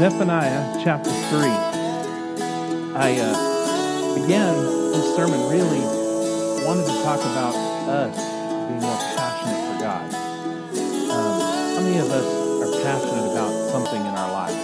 Zephaniah 0.00 0.82
chapter 0.82 1.10
3. 1.10 1.40
I 2.96 3.20
uh, 3.20 4.14
began 4.14 4.56
this 4.96 5.14
sermon 5.14 5.38
really 5.50 5.84
wanted 6.64 6.86
to 6.86 7.02
talk 7.02 7.20
about 7.20 7.52
us 7.84 8.16
being 8.16 8.80
more 8.80 8.96
passionate 8.96 9.60
for 9.60 9.76
God. 9.78 10.14
Um, 11.12 11.40
how 11.76 11.80
many 11.82 11.98
of 11.98 12.10
us 12.10 12.24
are 12.24 12.82
passionate 12.82 13.30
about 13.30 13.52
something 13.72 14.00
in 14.00 14.14
our 14.14 14.32
lives? 14.32 14.56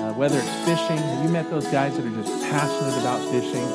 Uh, 0.00 0.12
whether 0.14 0.38
it's 0.38 0.54
fishing, 0.64 0.98
have 0.98 1.24
you 1.24 1.30
met 1.30 1.50
those 1.50 1.66
guys 1.66 1.96
that 1.96 2.06
are 2.06 2.22
just 2.22 2.30
passionate 2.44 2.96
about 3.00 3.28
fishing? 3.32 3.66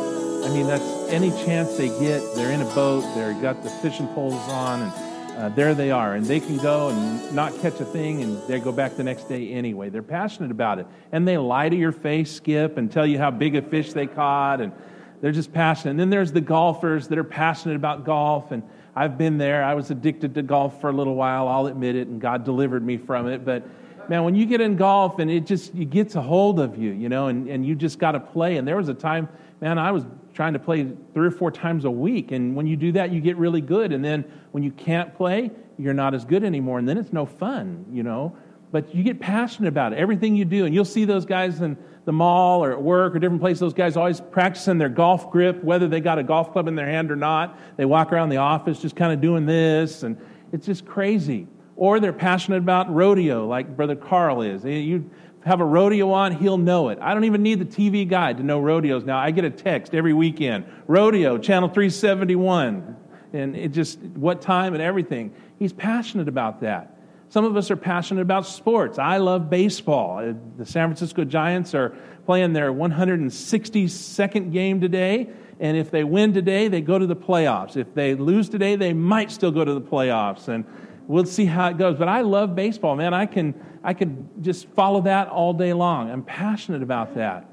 I 0.46 0.48
mean, 0.48 0.66
that's 0.66 1.10
any 1.10 1.32
chance 1.44 1.76
they 1.76 1.90
get, 2.00 2.24
they're 2.36 2.54
in 2.54 2.62
a 2.62 2.74
boat, 2.74 3.02
they've 3.16 3.42
got 3.42 3.64
the 3.64 3.70
fishing 3.70 4.08
poles 4.16 4.48
on, 4.48 4.84
and 4.84 5.09
uh, 5.40 5.48
there 5.50 5.74
they 5.74 5.90
are. 5.90 6.16
And 6.16 6.26
they 6.26 6.42
can 6.42 6.58
go 6.58 6.90
and 6.90 7.34
not 7.34 7.58
catch 7.62 7.80
a 7.80 7.86
thing, 7.86 8.22
and 8.22 8.46
they 8.48 8.60
go 8.60 8.74
back 8.74 8.98
the 8.98 9.04
next 9.04 9.30
day 9.30 9.52
anyway. 9.54 9.90
They're 9.90 10.04
passionate 10.04 10.52
about 10.52 10.80
it. 10.80 10.88
And 11.14 11.26
they 11.26 11.38
lie 11.38 11.70
to 11.70 11.76
your 11.76 11.94
face, 11.94 12.34
Skip, 12.34 12.78
and 12.78 12.92
tell 12.92 13.06
you 13.06 13.18
how 13.18 13.32
big 13.32 13.56
a 13.56 13.62
fish 13.62 13.94
they 13.94 14.06
caught. 14.06 14.60
And 14.60 14.74
they're 15.22 15.32
just 15.32 15.54
passionate. 15.54 15.92
And 15.92 16.00
then 16.00 16.10
there's 16.10 16.34
the 16.34 16.42
golfers 16.42 17.08
that 17.08 17.18
are 17.18 17.24
passionate 17.24 17.76
about 17.76 18.04
golf. 18.04 18.52
And 18.52 18.64
I've 18.94 19.18
been 19.18 19.38
there. 19.38 19.64
I 19.64 19.76
was 19.76 19.92
addicted 19.92 20.36
to 20.36 20.42
golf 20.42 20.82
for 20.82 20.90
a 20.90 20.94
little 20.94 21.16
while, 21.16 21.48
I'll 21.48 21.68
admit 21.68 21.96
it, 21.96 22.10
and 22.10 22.20
God 22.20 22.44
delivered 22.44 22.86
me 22.86 22.98
from 22.98 23.30
it. 23.30 23.46
But 23.46 23.64
man, 24.10 24.26
when 24.26 24.36
you 24.36 24.46
get 24.46 24.60
in 24.60 24.76
golf 24.76 25.20
and 25.20 25.32
it 25.32 25.46
just 25.46 25.74
it 25.74 25.90
gets 25.90 26.16
a 26.16 26.22
hold 26.22 26.60
of 26.60 26.78
you, 26.78 26.92
you 26.92 27.08
know, 27.08 27.28
and, 27.28 27.48
and 27.48 27.66
you 27.66 27.76
just 27.76 27.98
got 27.98 28.12
to 28.12 28.20
play. 28.20 28.58
And 28.58 28.68
there 28.68 28.76
was 28.76 28.90
a 28.90 28.94
time, 28.94 29.30
man, 29.62 29.78
I 29.78 29.92
was 29.92 30.04
trying 30.40 30.54
to 30.54 30.60
play 30.60 30.88
three 31.14 31.28
or 31.28 31.32
four 31.32 31.52
times 31.52 31.84
a 31.84 31.92
week. 31.92 32.32
And 32.32 32.56
when 32.56 32.66
you 32.66 32.78
do 32.78 32.94
that, 32.94 33.12
you 33.12 33.20
get 33.20 33.36
really 33.36 33.60
good. 33.60 33.92
And 33.92 34.06
then 34.06 34.24
when 34.52 34.64
you 34.64 34.72
can't 34.72 35.14
play, 35.14 35.52
you're 35.78 35.94
not 35.94 36.14
as 36.14 36.24
good 36.24 36.46
anymore. 36.46 36.80
And 36.80 36.88
then 36.88 36.98
it's 36.98 37.12
no 37.12 37.26
fun, 37.26 37.86
you 37.92 38.04
know. 38.04 38.38
But 38.72 38.96
you 38.96 39.04
get 39.04 39.20
passionate 39.20 39.68
about 39.68 39.92
it, 39.92 40.00
everything 40.00 40.38
you 40.38 40.46
do. 40.46 40.64
And 40.64 40.74
you'll 40.74 40.86
see 40.86 41.04
those 41.04 41.26
guys 41.26 41.60
in 41.60 41.78
the 42.06 42.14
mall 42.14 42.64
or 42.64 42.72
at 42.72 42.82
work 42.82 43.18
or 43.18 43.20
different 43.20 43.42
places. 43.42 43.60
Those 43.60 43.74
guys 43.74 43.98
always 43.98 44.22
practicing 44.22 44.78
their 44.78 44.88
golf 44.88 45.30
grip, 45.30 45.62
whether 45.62 45.90
they 45.90 46.00
got 46.00 46.20
a 46.20 46.24
golf 46.24 46.54
club 46.54 46.70
in 46.70 46.76
their 46.76 46.88
hand 46.88 47.12
or 47.12 47.18
not. 47.18 47.60
They 47.76 47.84
walk 47.84 48.14
around 48.14 48.30
the 48.30 48.38
office 48.38 48.80
just 48.82 48.96
kind 48.96 49.12
of 49.12 49.20
doing 49.20 49.46
this. 49.46 50.04
And 50.04 50.16
it's 50.54 50.66
just 50.66 50.86
crazy. 50.86 51.48
Or 51.76 52.00
they're 52.00 52.14
passionate 52.14 52.60
about 52.60 52.90
rodeo, 52.90 53.46
like 53.46 53.76
Brother 53.76 53.98
Carl 53.98 54.42
is. 54.42 54.64
You 54.64 55.10
have 55.46 55.62
a 55.62 55.66
rodeo 55.66 56.12
on, 56.12 56.34
he'll 56.34 56.58
know 56.58 56.90
it. 56.90 57.00
I 57.02 57.14
don't 57.14 57.24
even 57.24 57.44
need 57.44 57.60
the 57.60 57.66
TV 57.66 58.08
guide 58.08 58.38
to 58.38 58.44
know 58.44 58.60
rodeos 58.60 59.06
now. 59.06 59.18
I 59.18 59.32
get 59.32 59.46
a 59.46 59.50
text 59.50 59.96
every 59.96 60.14
weekend 60.14 60.66
rodeo, 60.88 61.38
channel 61.38 61.70
371, 61.70 62.96
and 63.34 63.56
it 63.56 63.70
just 63.70 64.00
what 64.00 64.42
time 64.42 64.74
and 64.74 64.84
everything. 64.84 65.34
He's 65.58 65.74
passionate 65.74 66.28
about 66.28 66.62
that. 66.62 66.98
Some 67.30 67.46
of 67.46 67.56
us 67.56 67.70
are 67.70 67.76
passionate 67.76 68.22
about 68.22 68.48
sports. 68.48 68.98
I 68.98 69.18
love 69.18 69.50
baseball. 69.50 70.18
Uh, 70.18 70.34
the 70.58 70.66
San 70.66 70.88
Francisco 70.88 71.24
Giants 71.24 71.76
are 71.76 71.96
playing 72.26 72.54
their 72.54 72.74
162nd 72.74 74.52
game 74.52 74.82
today. 74.82 75.30
And 75.60 75.78
if 75.78 75.92
they 75.92 76.04
win 76.04 76.34
today, 76.34 76.70
they 76.70 76.82
go 76.82 76.98
to 76.98 77.06
the 77.06 77.16
playoffs. 77.16 77.78
If 77.78 77.94
they 77.94 78.16
lose 78.16 78.50
today, 78.50 78.76
they 78.76 78.94
might 78.94 79.30
still 79.30 79.52
go 79.52 79.64
to 79.64 79.74
the 79.74 79.82
playoffs. 79.82 80.48
And 80.48 80.66
we'll 81.10 81.26
see 81.26 81.46
how 81.46 81.68
it 81.70 81.78
goes. 81.78 81.98
But 81.98 82.08
I 82.08 82.22
love 82.22 82.56
baseball, 82.56 82.96
man. 82.96 83.14
I 83.14 83.26
can, 83.26 83.60
I 83.84 83.94
can 83.94 84.30
just 84.42 84.70
follow 84.70 85.02
that 85.02 85.28
all 85.28 85.54
day 85.54 85.74
long. 85.74 86.10
I'm 86.12 86.24
passionate 86.24 86.84
about 86.84 87.16
that. 87.16 87.50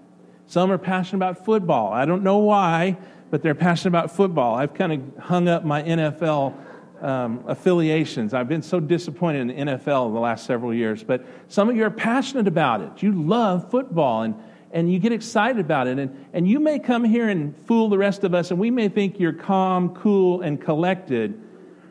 Some 0.46 0.70
are 0.70 0.78
passionate 0.78 1.16
about 1.16 1.44
football. 1.44 1.92
I 1.92 2.04
don't 2.04 2.22
know 2.22 2.38
why, 2.38 2.98
but 3.30 3.42
they're 3.42 3.54
passionate 3.54 3.88
about 3.88 4.14
football. 4.14 4.54
I've 4.54 4.74
kind 4.74 4.92
of 4.92 5.24
hung 5.24 5.48
up 5.48 5.64
my 5.64 5.82
NFL 5.82 6.54
um, 7.00 7.44
affiliations. 7.46 8.34
I've 8.34 8.46
been 8.46 8.62
so 8.62 8.78
disappointed 8.78 9.40
in 9.40 9.46
the 9.48 9.72
NFL 9.72 10.12
the 10.12 10.20
last 10.20 10.44
several 10.44 10.74
years. 10.74 11.02
But 11.02 11.24
some 11.48 11.70
of 11.70 11.76
you 11.76 11.84
are 11.84 11.90
passionate 11.90 12.46
about 12.46 12.82
it. 12.82 13.02
You 13.02 13.12
love 13.12 13.70
football 13.70 14.22
and, 14.22 14.34
and 14.70 14.92
you 14.92 14.98
get 14.98 15.12
excited 15.12 15.60
about 15.64 15.86
it. 15.88 15.98
And, 15.98 16.26
and 16.34 16.46
you 16.46 16.60
may 16.60 16.78
come 16.78 17.04
here 17.04 17.30
and 17.30 17.56
fool 17.66 17.88
the 17.88 17.98
rest 17.98 18.22
of 18.22 18.34
us, 18.34 18.50
and 18.50 18.60
we 18.60 18.70
may 18.70 18.90
think 18.90 19.18
you're 19.18 19.32
calm, 19.32 19.94
cool, 19.94 20.42
and 20.42 20.60
collected. 20.60 21.40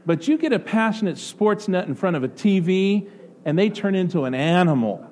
But 0.06 0.28
you 0.28 0.38
get 0.38 0.54
a 0.54 0.60
passionate 0.60 1.18
sports 1.18 1.68
nut 1.68 1.88
in 1.88 1.96
front 1.96 2.16
of 2.16 2.24
a 2.24 2.28
TV, 2.28 3.10
and 3.44 3.58
they 3.58 3.70
turn 3.70 3.96
into 3.96 4.26
an 4.26 4.36
animal. 4.36 5.06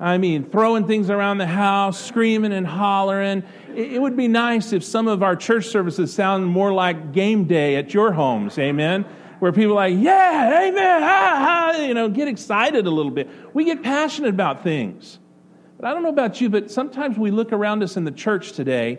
I 0.00 0.18
mean, 0.18 0.50
throwing 0.50 0.86
things 0.86 1.08
around 1.08 1.38
the 1.38 1.46
house, 1.46 2.04
screaming 2.04 2.52
and 2.52 2.66
hollering. 2.66 3.44
It 3.74 4.00
would 4.00 4.16
be 4.16 4.28
nice 4.28 4.72
if 4.72 4.82
some 4.84 5.08
of 5.08 5.22
our 5.22 5.36
church 5.36 5.66
services 5.66 6.12
sound 6.12 6.46
more 6.46 6.72
like 6.72 7.12
game 7.12 7.44
day 7.44 7.76
at 7.76 7.94
your 7.94 8.12
homes, 8.12 8.58
amen? 8.58 9.04
Where 9.38 9.52
people 9.52 9.72
are 9.72 9.88
like, 9.88 9.94
yeah, 9.96 10.68
amen, 10.68 11.02
ha, 11.02 11.72
ha, 11.72 11.80
you 11.80 11.94
know, 11.94 12.08
get 12.08 12.28
excited 12.28 12.86
a 12.86 12.90
little 12.90 13.12
bit. 13.12 13.28
We 13.54 13.64
get 13.64 13.82
passionate 13.82 14.30
about 14.30 14.62
things. 14.62 15.18
But 15.76 15.86
I 15.86 15.92
don't 15.92 16.02
know 16.02 16.08
about 16.08 16.40
you, 16.40 16.48
but 16.48 16.70
sometimes 16.70 17.18
we 17.18 17.30
look 17.30 17.52
around 17.52 17.82
us 17.82 17.96
in 17.96 18.04
the 18.04 18.12
church 18.12 18.52
today 18.52 18.98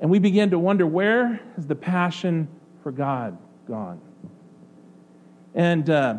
and 0.00 0.10
we 0.10 0.18
begin 0.18 0.50
to 0.50 0.58
wonder 0.58 0.86
where 0.86 1.40
has 1.56 1.66
the 1.66 1.74
passion 1.74 2.48
for 2.82 2.92
God 2.92 3.38
gone? 3.66 4.00
And 5.54 5.88
uh, 5.88 6.18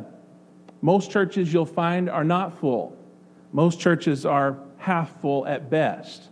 most 0.82 1.12
churches 1.12 1.54
you'll 1.54 1.66
find 1.66 2.10
are 2.10 2.24
not 2.24 2.60
full. 2.60 2.98
Most 3.52 3.80
churches 3.80 4.26
are 4.26 4.58
half 4.78 5.22
full 5.22 5.46
at 5.46 5.70
best. 5.70 6.30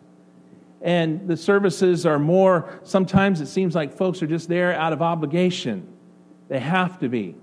And 0.82 1.28
the 1.28 1.38
services 1.38 2.06
are 2.06 2.20
more, 2.20 2.80
sometimes 2.84 3.42
it 3.42 3.48
seems 3.48 3.76
like 3.76 3.94
folks 3.94 4.24
are 4.24 4.28
just 4.28 4.48
there 4.48 4.74
out 4.74 4.94
of 4.94 5.02
obligation. 5.02 5.88
They 6.48 6.60
have 6.60 7.00
to 7.00 7.10
be. 7.10 7.36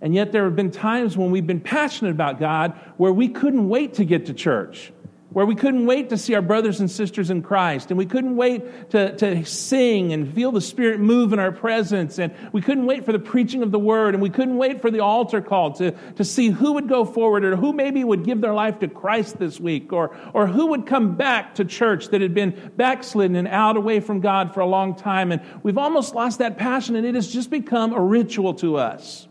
And 0.00 0.14
yet 0.14 0.32
there 0.32 0.44
have 0.44 0.56
been 0.56 0.70
times 0.70 1.16
when 1.16 1.30
we've 1.30 1.46
been 1.46 1.60
passionate 1.60 2.10
about 2.10 2.38
God 2.38 2.78
where 2.96 3.12
we 3.12 3.28
couldn't 3.28 3.68
wait 3.68 3.94
to 3.94 4.04
get 4.04 4.26
to 4.26 4.34
church 4.34 4.92
where 5.34 5.44
we 5.44 5.56
couldn't 5.56 5.84
wait 5.84 6.10
to 6.10 6.16
see 6.16 6.34
our 6.34 6.40
brothers 6.40 6.78
and 6.78 6.88
sisters 6.88 7.28
in 7.28 7.42
Christ, 7.42 7.90
and 7.90 7.98
we 7.98 8.06
couldn't 8.06 8.36
wait 8.36 8.90
to, 8.90 9.16
to 9.16 9.44
sing 9.44 10.12
and 10.12 10.32
feel 10.32 10.52
the 10.52 10.60
Spirit 10.60 11.00
move 11.00 11.32
in 11.32 11.40
our 11.40 11.50
presence, 11.50 12.20
and 12.20 12.32
we 12.52 12.62
couldn't 12.62 12.86
wait 12.86 13.04
for 13.04 13.10
the 13.10 13.18
preaching 13.18 13.64
of 13.64 13.72
the 13.72 13.78
Word, 13.78 14.14
and 14.14 14.22
we 14.22 14.30
couldn't 14.30 14.56
wait 14.56 14.80
for 14.80 14.92
the 14.92 15.00
altar 15.00 15.40
call 15.40 15.72
to, 15.72 15.90
to 16.14 16.24
see 16.24 16.50
who 16.50 16.74
would 16.74 16.88
go 16.88 17.04
forward, 17.04 17.44
or 17.44 17.56
who 17.56 17.72
maybe 17.72 18.04
would 18.04 18.24
give 18.24 18.40
their 18.40 18.54
life 18.54 18.78
to 18.78 18.86
Christ 18.86 19.36
this 19.40 19.58
week, 19.58 19.92
or, 19.92 20.16
or 20.32 20.46
who 20.46 20.68
would 20.68 20.86
come 20.86 21.16
back 21.16 21.56
to 21.56 21.64
church 21.64 22.08
that 22.10 22.20
had 22.20 22.32
been 22.32 22.72
backslidden 22.76 23.34
and 23.34 23.48
out 23.48 23.76
away 23.76 23.98
from 23.98 24.20
God 24.20 24.54
for 24.54 24.60
a 24.60 24.66
long 24.66 24.94
time. 24.94 25.32
And 25.32 25.42
we've 25.64 25.78
almost 25.78 26.14
lost 26.14 26.38
that 26.38 26.58
passion, 26.58 26.94
and 26.94 27.04
it 27.04 27.16
has 27.16 27.26
just 27.26 27.50
become 27.50 27.92
a 27.92 28.00
ritual 28.00 28.54
to 28.54 28.76
us. 28.76 29.26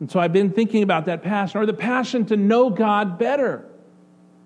And 0.00 0.10
so 0.10 0.18
I've 0.18 0.32
been 0.32 0.50
thinking 0.50 0.82
about 0.82 1.06
that 1.06 1.22
passion, 1.22 1.60
or 1.60 1.66
the 1.66 1.72
passion 1.72 2.26
to 2.26 2.36
know 2.36 2.68
God 2.68 3.16
better 3.16 3.70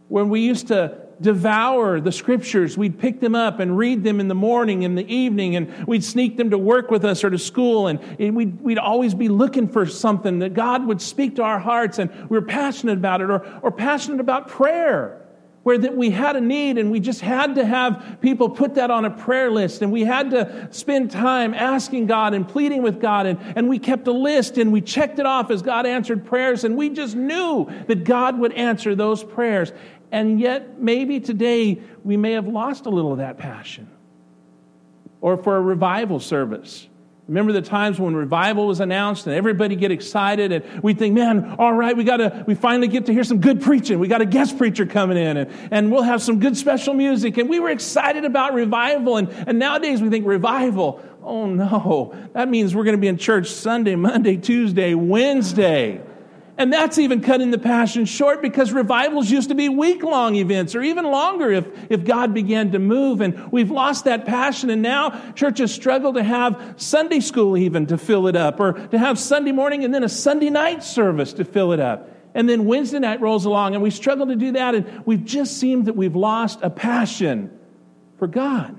when 0.08 0.28
we 0.28 0.40
used 0.40 0.68
to 0.68 1.08
devour 1.20 2.00
the 2.00 2.12
scriptures, 2.12 2.78
we'd 2.78 2.98
pick 2.98 3.20
them 3.20 3.34
up 3.34 3.60
and 3.60 3.76
read 3.76 4.04
them 4.04 4.20
in 4.20 4.28
the 4.28 4.34
morning, 4.34 4.82
in 4.82 4.94
the 4.94 5.12
evening, 5.12 5.56
and 5.56 5.86
we'd 5.86 6.04
sneak 6.04 6.36
them 6.36 6.50
to 6.50 6.58
work 6.58 6.90
with 6.90 7.04
us 7.04 7.24
or 7.24 7.30
to 7.30 7.38
school, 7.38 7.88
and 7.88 8.00
we'd, 8.18 8.60
we'd 8.60 8.78
always 8.78 9.14
be 9.14 9.28
looking 9.28 9.68
for 9.68 9.86
something 9.86 10.38
that 10.40 10.54
God 10.54 10.86
would 10.86 11.00
speak 11.00 11.36
to 11.36 11.42
our 11.42 11.58
hearts, 11.58 11.98
and 11.98 12.10
we 12.28 12.38
were 12.38 12.46
passionate 12.46 12.98
about 12.98 13.20
it, 13.20 13.30
or, 13.30 13.44
or 13.62 13.70
passionate 13.70 14.20
about 14.20 14.48
prayer. 14.48 15.24
Where 15.64 15.76
that 15.76 15.94
we 15.94 16.08
had 16.08 16.34
a 16.34 16.40
need 16.40 16.78
and 16.78 16.90
we 16.90 16.98
just 16.98 17.20
had 17.20 17.56
to 17.56 17.66
have 17.66 18.18
people 18.22 18.48
put 18.48 18.76
that 18.76 18.90
on 18.90 19.04
a 19.04 19.10
prayer 19.10 19.50
list 19.50 19.82
and 19.82 19.92
we 19.92 20.02
had 20.02 20.30
to 20.30 20.68
spend 20.70 21.10
time 21.10 21.52
asking 21.52 22.06
God 22.06 22.32
and 22.32 22.48
pleading 22.48 22.80
with 22.80 23.02
God 23.02 23.26
and, 23.26 23.38
and 23.54 23.68
we 23.68 23.78
kept 23.78 24.06
a 24.06 24.12
list 24.12 24.56
and 24.56 24.72
we 24.72 24.80
checked 24.80 25.18
it 25.18 25.26
off 25.26 25.50
as 25.50 25.60
God 25.60 25.84
answered 25.84 26.24
prayers 26.24 26.64
and 26.64 26.74
we 26.74 26.88
just 26.88 27.16
knew 27.16 27.70
that 27.86 28.04
God 28.04 28.38
would 28.38 28.52
answer 28.54 28.94
those 28.94 29.22
prayers. 29.22 29.72
And 30.10 30.40
yet, 30.40 30.80
maybe 30.80 31.20
today 31.20 31.80
we 32.04 32.16
may 32.16 32.32
have 32.32 32.46
lost 32.46 32.86
a 32.86 32.90
little 32.90 33.12
of 33.12 33.18
that 33.18 33.38
passion. 33.38 33.90
Or 35.20 35.36
for 35.36 35.56
a 35.56 35.60
revival 35.60 36.20
service. 36.20 36.88
Remember 37.28 37.52
the 37.52 37.60
times 37.60 38.00
when 38.00 38.16
revival 38.16 38.66
was 38.66 38.80
announced 38.80 39.26
and 39.26 39.36
everybody 39.36 39.76
get 39.76 39.90
excited 39.90 40.50
and 40.50 40.82
we 40.82 40.94
think, 40.94 41.14
man, 41.14 41.56
all 41.58 41.74
right, 41.74 41.94
we 41.94 42.02
gotta, 42.02 42.42
we 42.46 42.54
finally 42.54 42.88
get 42.88 43.04
to 43.06 43.12
hear 43.12 43.22
some 43.22 43.38
good 43.38 43.60
preaching. 43.60 43.98
We 43.98 44.08
got 44.08 44.22
a 44.22 44.26
guest 44.26 44.56
preacher 44.56 44.86
coming 44.86 45.18
in 45.18 45.36
and, 45.36 45.50
and 45.70 45.92
we'll 45.92 46.04
have 46.04 46.22
some 46.22 46.40
good 46.40 46.56
special 46.56 46.94
music. 46.94 47.36
And 47.36 47.50
we 47.50 47.60
were 47.60 47.68
excited 47.68 48.24
about 48.24 48.54
revival. 48.54 49.18
And, 49.18 49.28
and 49.46 49.58
nowadays 49.58 50.00
we 50.00 50.08
think 50.08 50.26
revival, 50.26 51.02
oh 51.22 51.44
no, 51.44 52.14
that 52.32 52.48
means 52.48 52.74
we're 52.74 52.84
gonna 52.84 52.96
be 52.96 53.08
in 53.08 53.18
church 53.18 53.50
Sunday, 53.50 53.94
Monday, 53.94 54.38
Tuesday, 54.38 54.94
Wednesday. 54.94 56.00
And 56.58 56.72
that's 56.72 56.98
even 56.98 57.20
cutting 57.20 57.52
the 57.52 57.58
passion 57.58 58.04
short 58.04 58.42
because 58.42 58.72
revivals 58.72 59.30
used 59.30 59.50
to 59.50 59.54
be 59.54 59.68
week 59.68 60.02
long 60.02 60.34
events 60.34 60.74
or 60.74 60.82
even 60.82 61.04
longer 61.04 61.52
if, 61.52 61.68
if 61.88 62.04
God 62.04 62.34
began 62.34 62.72
to 62.72 62.80
move. 62.80 63.20
And 63.20 63.52
we've 63.52 63.70
lost 63.70 64.06
that 64.06 64.24
passion. 64.24 64.68
And 64.68 64.82
now 64.82 65.32
churches 65.34 65.72
struggle 65.72 66.14
to 66.14 66.22
have 66.22 66.74
Sunday 66.76 67.20
school 67.20 67.56
even 67.56 67.86
to 67.86 67.96
fill 67.96 68.26
it 68.26 68.34
up 68.34 68.58
or 68.58 68.72
to 68.72 68.98
have 68.98 69.20
Sunday 69.20 69.52
morning 69.52 69.84
and 69.84 69.94
then 69.94 70.02
a 70.02 70.08
Sunday 70.08 70.50
night 70.50 70.82
service 70.82 71.32
to 71.34 71.44
fill 71.44 71.70
it 71.70 71.78
up. 71.78 72.10
And 72.34 72.48
then 72.48 72.64
Wednesday 72.64 72.98
night 72.98 73.20
rolls 73.20 73.44
along 73.44 73.74
and 73.74 73.82
we 73.82 73.90
struggle 73.90 74.26
to 74.26 74.36
do 74.36 74.52
that. 74.52 74.74
And 74.74 75.06
we've 75.06 75.24
just 75.24 75.58
seemed 75.58 75.86
that 75.86 75.94
we've 75.94 76.16
lost 76.16 76.58
a 76.62 76.70
passion 76.70 77.56
for 78.18 78.26
God. 78.26 78.76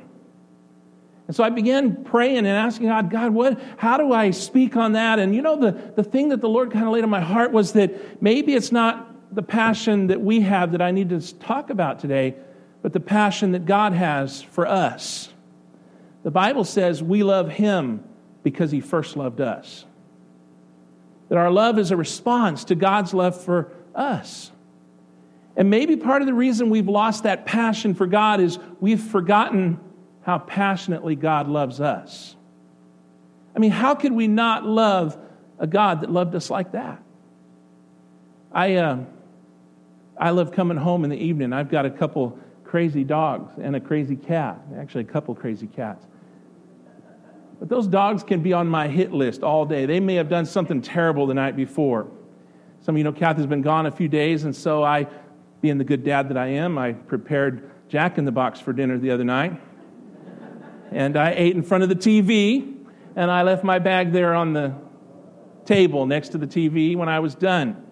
And 1.29 1.35
so 1.35 1.43
I 1.43 1.51
began 1.51 2.03
praying 2.05 2.39
and 2.39 2.47
asking 2.47 2.87
God, 2.87 3.11
God, 3.11 3.31
what, 3.35 3.61
how 3.77 3.97
do 3.97 4.13
I 4.13 4.31
speak 4.31 4.75
on 4.75 4.93
that? 4.93 5.19
And 5.19 5.35
you 5.35 5.43
know, 5.43 5.59
the, 5.59 5.73
the 5.95 6.03
thing 6.03 6.29
that 6.29 6.41
the 6.41 6.49
Lord 6.49 6.71
kind 6.71 6.85
of 6.85 6.91
laid 6.91 7.03
on 7.03 7.11
my 7.11 7.19
heart 7.19 7.51
was 7.51 7.73
that 7.73 8.19
maybe 8.19 8.55
it's 8.55 8.71
not 8.71 9.35
the 9.35 9.43
passion 9.43 10.07
that 10.07 10.19
we 10.19 10.39
have 10.39 10.71
that 10.71 10.81
I 10.81 10.89
need 10.89 11.09
to 11.09 11.35
talk 11.35 11.69
about 11.69 11.99
today, 11.99 12.33
but 12.81 12.93
the 12.93 12.99
passion 12.99 13.51
that 13.51 13.67
God 13.67 13.93
has 13.93 14.41
for 14.41 14.65
us. 14.65 15.29
The 16.23 16.31
Bible 16.31 16.63
says 16.63 17.03
we 17.03 17.21
love 17.21 17.47
Him 17.51 18.03
because 18.41 18.71
He 18.71 18.81
first 18.81 19.15
loved 19.15 19.39
us. 19.39 19.85
That 21.27 21.37
our 21.37 21.51
love 21.51 21.77
is 21.77 21.91
a 21.91 21.95
response 21.95 22.63
to 22.63 22.73
God's 22.73 23.13
love 23.13 23.39
for 23.39 23.71
us. 23.93 24.51
And 25.55 25.69
maybe 25.69 25.95
part 25.95 26.23
of 26.23 26.25
the 26.25 26.33
reason 26.33 26.71
we've 26.71 26.89
lost 26.89 27.21
that 27.21 27.45
passion 27.45 27.93
for 27.93 28.07
God 28.07 28.39
is 28.41 28.57
we've 28.79 28.99
forgotten 28.99 29.79
how 30.21 30.39
passionately 30.39 31.15
God 31.15 31.47
loves 31.47 31.81
us. 31.81 32.35
I 33.55 33.59
mean, 33.59 33.71
how 33.71 33.95
could 33.95 34.11
we 34.11 34.27
not 34.27 34.65
love 34.65 35.17
a 35.57 35.67
God 35.67 36.01
that 36.01 36.11
loved 36.11 36.35
us 36.35 36.49
like 36.49 36.73
that? 36.73 37.01
I, 38.51 38.75
uh, 38.75 38.99
I 40.17 40.31
love 40.31 40.51
coming 40.51 40.77
home 40.77 41.03
in 41.03 41.09
the 41.09 41.17
evening. 41.17 41.53
I've 41.53 41.69
got 41.69 41.85
a 41.85 41.89
couple 41.89 42.37
crazy 42.63 43.03
dogs 43.03 43.53
and 43.61 43.75
a 43.75 43.79
crazy 43.79 44.15
cat, 44.15 44.59
actually, 44.77 45.01
a 45.01 45.07
couple 45.07 45.33
crazy 45.35 45.67
cats. 45.67 46.05
But 47.59 47.67
those 47.67 47.87
dogs 47.87 48.23
can 48.23 48.41
be 48.41 48.53
on 48.53 48.67
my 48.67 48.87
hit 48.87 49.11
list 49.11 49.43
all 49.43 49.65
day. 49.65 49.85
They 49.85 49.99
may 49.99 50.15
have 50.15 50.29
done 50.29 50.45
something 50.45 50.81
terrible 50.81 51.27
the 51.27 51.33
night 51.33 51.55
before. 51.55 52.07
Some 52.81 52.95
of 52.95 52.97
you 52.97 53.03
know 53.03 53.11
Kathy's 53.11 53.45
been 53.45 53.61
gone 53.61 53.85
a 53.85 53.91
few 53.91 54.07
days, 54.07 54.45
and 54.45 54.55
so 54.55 54.83
I, 54.83 55.07
being 55.61 55.77
the 55.77 55.83
good 55.83 56.03
dad 56.03 56.29
that 56.29 56.37
I 56.37 56.47
am, 56.47 56.77
I 56.77 56.93
prepared 56.93 57.69
Jack 57.89 58.17
in 58.17 58.23
the 58.23 58.31
Box 58.31 58.59
for 58.59 58.71
dinner 58.71 58.97
the 58.97 59.11
other 59.11 59.25
night. 59.25 59.59
And 60.91 61.17
I 61.17 61.33
ate 61.35 61.55
in 61.55 61.63
front 61.63 61.83
of 61.83 61.89
the 61.89 61.95
TV, 61.95 62.75
and 63.15 63.29
I 63.29 63.43
left 63.43 63.63
my 63.63 63.79
bag 63.79 64.11
there 64.11 64.33
on 64.33 64.53
the 64.53 64.73
table 65.65 66.05
next 66.05 66.29
to 66.29 66.37
the 66.37 66.47
TV 66.47 66.95
when 66.95 67.09
I 67.09 67.19
was 67.19 67.35
done. 67.35 67.85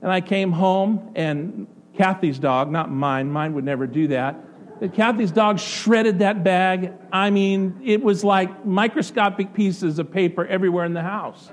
And 0.00 0.12
I 0.12 0.20
came 0.20 0.52
home, 0.52 1.12
and 1.16 1.66
Kathy's 1.96 2.38
dog, 2.38 2.70
not 2.70 2.90
mine, 2.90 3.30
mine 3.30 3.54
would 3.54 3.64
never 3.64 3.86
do 3.86 4.08
that. 4.08 4.80
But 4.80 4.94
Kathy's 4.94 5.32
dog 5.32 5.58
shredded 5.58 6.20
that 6.20 6.44
bag. 6.44 6.92
I 7.12 7.30
mean, 7.30 7.80
it 7.84 8.00
was 8.02 8.22
like 8.22 8.64
microscopic 8.64 9.52
pieces 9.52 9.98
of 9.98 10.12
paper 10.12 10.46
everywhere 10.46 10.84
in 10.84 10.94
the 10.94 11.02
house. 11.02 11.50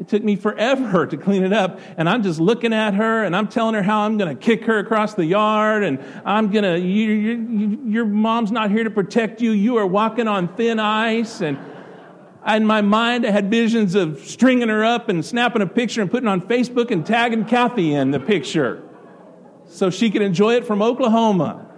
It 0.00 0.08
took 0.08 0.24
me 0.24 0.34
forever 0.34 1.06
to 1.06 1.16
clean 1.18 1.44
it 1.44 1.52
up. 1.52 1.78
And 1.98 2.08
I'm 2.08 2.22
just 2.22 2.40
looking 2.40 2.72
at 2.72 2.94
her 2.94 3.22
and 3.22 3.36
I'm 3.36 3.48
telling 3.48 3.74
her 3.74 3.82
how 3.82 4.00
I'm 4.00 4.16
going 4.16 4.34
to 4.34 4.42
kick 4.42 4.64
her 4.64 4.78
across 4.78 5.12
the 5.12 5.26
yard. 5.26 5.84
And 5.84 6.02
I'm 6.24 6.50
going 6.50 6.64
to, 6.64 6.80
you, 6.80 7.10
you, 7.12 7.80
your 7.86 8.06
mom's 8.06 8.50
not 8.50 8.70
here 8.70 8.82
to 8.82 8.90
protect 8.90 9.42
you. 9.42 9.50
You 9.50 9.76
are 9.76 9.86
walking 9.86 10.26
on 10.26 10.56
thin 10.56 10.80
ice. 10.80 11.42
And 11.42 11.58
in 12.48 12.64
my 12.64 12.80
mind, 12.80 13.26
I 13.26 13.30
had 13.30 13.50
visions 13.50 13.94
of 13.94 14.20
stringing 14.20 14.70
her 14.70 14.82
up 14.82 15.10
and 15.10 15.22
snapping 15.22 15.60
a 15.60 15.66
picture 15.66 16.00
and 16.00 16.10
putting 16.10 16.28
on 16.28 16.40
Facebook 16.40 16.90
and 16.90 17.04
tagging 17.04 17.44
Kathy 17.44 17.92
in 17.92 18.10
the 18.10 18.20
picture 18.20 18.82
so 19.66 19.90
she 19.90 20.10
could 20.10 20.22
enjoy 20.22 20.54
it 20.54 20.66
from 20.66 20.80
Oklahoma. 20.80 21.69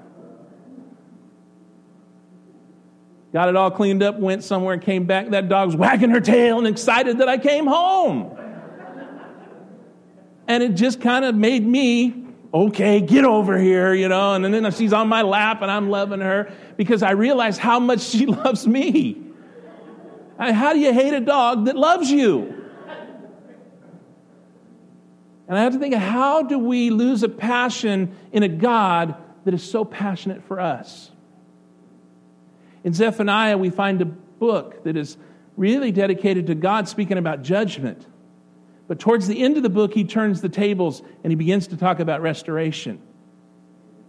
Got 3.33 3.49
it 3.49 3.57
all 3.57 3.71
cleaned 3.71 4.03
up, 4.03 4.19
went 4.19 4.45
somewhere, 4.45 4.75
and 4.75 4.83
came 4.83 5.07
back. 5.07 5.31
That 5.31 5.49
dog's 5.49 5.75
wagging 5.75 6.11
her 6.11 6.21
tail 6.21 6.59
and 6.59 6.67
excited 6.67 7.19
that 7.19 7.29
I 7.29 7.39
came 7.39 7.67
home. 7.67 8.37
And 10.47 10.63
it 10.63 10.75
just 10.75 11.01
kind 11.01 11.25
of 11.25 11.35
made 11.35 11.67
me, 11.67 12.27
okay, 12.53 13.01
get 13.01 13.25
over 13.25 13.59
here, 13.59 13.95
you 13.95 14.09
know. 14.09 14.35
And 14.35 14.45
then 14.45 14.71
she's 14.73 14.93
on 14.93 15.09
my 15.09 15.23
lap 15.23 15.63
and 15.63 15.71
I'm 15.71 15.89
loving 15.89 16.21
her 16.21 16.53
because 16.77 17.03
I 17.03 17.13
realize 17.13 17.57
how 17.57 17.81
much 17.81 18.01
she 18.01 18.27
loves 18.27 18.67
me. 18.67 19.23
How 20.39 20.73
do 20.75 20.79
you 20.79 20.93
hate 20.93 21.15
a 21.15 21.21
dog 21.21 21.67
that 21.67 21.77
loves 21.77 22.11
you? 22.11 22.63
And 25.49 25.59
I 25.59 25.63
have 25.63 25.73
to 25.73 25.79
think, 25.79 25.95
how 25.95 26.43
do 26.43 26.59
we 26.59 26.91
lose 26.91 27.23
a 27.23 27.29
passion 27.29 28.17
in 28.33 28.43
a 28.43 28.49
God 28.49 29.15
that 29.45 29.55
is 29.55 29.63
so 29.63 29.85
passionate 29.85 30.43
for 30.45 30.61
us? 30.61 31.11
In 32.85 32.93
Zephaniah, 32.95 33.57
we 33.57 33.71
find 33.71 34.01
a 34.01 34.07
book 34.07 34.85
that 34.85 34.97
is 34.97 35.17
really 35.57 35.93
dedicated 35.93 36.47
to 36.49 36.55
God 36.55 36.89
speaking 36.89 37.19
about 37.19 37.43
judgment. 37.43 38.07
But 38.89 38.99
towards 38.99 39.27
the 39.29 39.43
end 39.43 39.57
of 39.57 39.63
the 39.63 39.71
book, 39.71 39.95
he 39.95 40.05
turns 40.05 40.41
the 40.41 40.49
tables 40.49 41.03
and 41.23 41.31
he 41.31 41.35
begins 41.37 41.69
to 41.69 41.77
talk 41.77 42.01
about 42.01 42.21
restoration. 42.21 43.01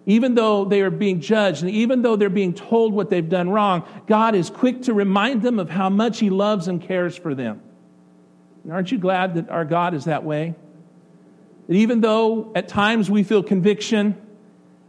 Even 0.05 0.35
though 0.35 0.65
they 0.65 0.81
are 0.81 0.89
being 0.89 1.21
judged 1.21 1.61
and 1.61 1.71
even 1.71 2.01
though 2.01 2.15
they're 2.15 2.29
being 2.29 2.53
told 2.53 2.93
what 2.93 3.09
they've 3.09 3.29
done 3.29 3.49
wrong, 3.49 3.87
God 4.07 4.35
is 4.35 4.49
quick 4.49 4.83
to 4.83 4.93
remind 4.93 5.41
them 5.41 5.59
of 5.59 5.69
how 5.69 5.89
much 5.89 6.19
he 6.19 6.29
loves 6.29 6.67
and 6.67 6.81
cares 6.81 7.15
for 7.15 7.33
them. 7.33 7.61
And 8.63 8.73
aren't 8.73 8.91
you 8.91 8.97
glad 8.97 9.35
that 9.35 9.49
our 9.49 9.63
God 9.63 9.93
is 9.93 10.05
that 10.05 10.23
way? 10.23 10.55
That 11.67 11.75
even 11.75 12.01
though 12.01 12.51
at 12.55 12.67
times 12.67 13.09
we 13.09 13.23
feel 13.23 13.43
conviction, 13.43 14.17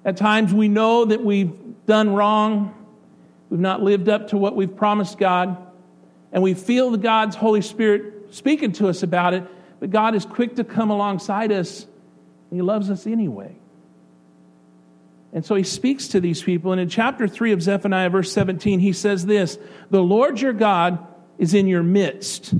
at 0.05 0.17
times 0.17 0.53
we 0.53 0.69
know 0.69 1.05
that 1.05 1.23
we've 1.23 1.53
done 1.87 2.13
wrong, 2.15 2.75
We've 3.55 3.61
not 3.61 3.85
lived 3.85 4.09
up 4.09 4.31
to 4.31 4.37
what 4.37 4.56
we've 4.56 4.77
promised 4.77 5.17
God. 5.17 5.56
And 6.33 6.43
we 6.43 6.55
feel 6.55 6.91
the 6.91 6.99
God's 6.99 7.37
Holy 7.37 7.62
Spirit 7.62 8.35
speaking 8.35 8.73
to 8.73 8.89
us 8.89 9.05
about 9.05 9.33
it, 9.33 9.45
but 9.79 9.91
God 9.91 10.17
is 10.17 10.27
quick 10.27 10.56
to 10.56 10.65
come 10.65 10.91
alongside 10.91 11.53
us, 11.53 11.85
and 11.85 12.59
He 12.59 12.62
loves 12.62 12.91
us 12.91 13.06
anyway. 13.06 13.55
And 15.33 15.47
so 15.47 15.55
He 15.55 15.62
speaks 15.62 16.09
to 16.09 16.21
these 16.21 16.43
people. 16.43 16.73
And 16.73 16.81
in 16.81 16.89
chapter 16.89 17.29
3 17.29 17.53
of 17.53 17.62
Zephaniah, 17.62 18.11
verse 18.11 18.33
17, 18.33 18.81
He 18.81 18.93
says 18.93 19.25
this 19.25 19.56
The 19.89 20.03
Lord 20.03 20.41
your 20.41 20.53
God 20.53 21.06
is 21.39 21.55
in 21.55 21.69
your 21.69 21.85
midst, 21.85 22.55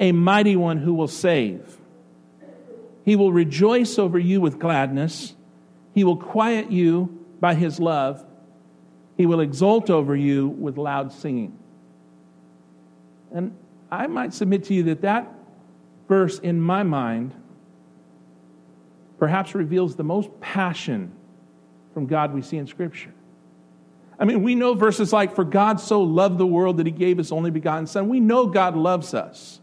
a 0.00 0.10
mighty 0.10 0.56
one 0.56 0.78
who 0.78 0.94
will 0.94 1.06
save. 1.06 1.78
He 3.04 3.14
will 3.14 3.32
rejoice 3.32 4.00
over 4.00 4.18
you 4.18 4.40
with 4.40 4.58
gladness. 4.58 5.36
He 5.94 6.02
will 6.02 6.16
quiet 6.16 6.72
you 6.72 7.24
by 7.38 7.54
his 7.54 7.78
love. 7.78 8.24
He 9.18 9.26
will 9.26 9.40
exult 9.40 9.90
over 9.90 10.16
you 10.16 10.46
with 10.48 10.78
loud 10.78 11.12
singing. 11.12 11.58
And 13.34 13.54
I 13.90 14.06
might 14.06 14.32
submit 14.32 14.64
to 14.64 14.74
you 14.74 14.84
that 14.84 15.02
that 15.02 15.30
verse, 16.06 16.38
in 16.38 16.60
my 16.60 16.84
mind, 16.84 17.34
perhaps 19.18 19.56
reveals 19.56 19.96
the 19.96 20.04
most 20.04 20.30
passion 20.40 21.12
from 21.92 22.06
God 22.06 22.32
we 22.32 22.42
see 22.42 22.58
in 22.58 22.68
Scripture. 22.68 23.12
I 24.20 24.24
mean, 24.24 24.44
we 24.44 24.54
know 24.54 24.74
verses 24.74 25.12
like, 25.12 25.34
For 25.34 25.44
God 25.44 25.80
so 25.80 26.00
loved 26.00 26.38
the 26.38 26.46
world 26.46 26.76
that 26.76 26.86
he 26.86 26.92
gave 26.92 27.18
his 27.18 27.32
only 27.32 27.50
begotten 27.50 27.88
Son. 27.88 28.08
We 28.08 28.20
know 28.20 28.46
God 28.46 28.76
loves 28.76 29.14
us. 29.14 29.60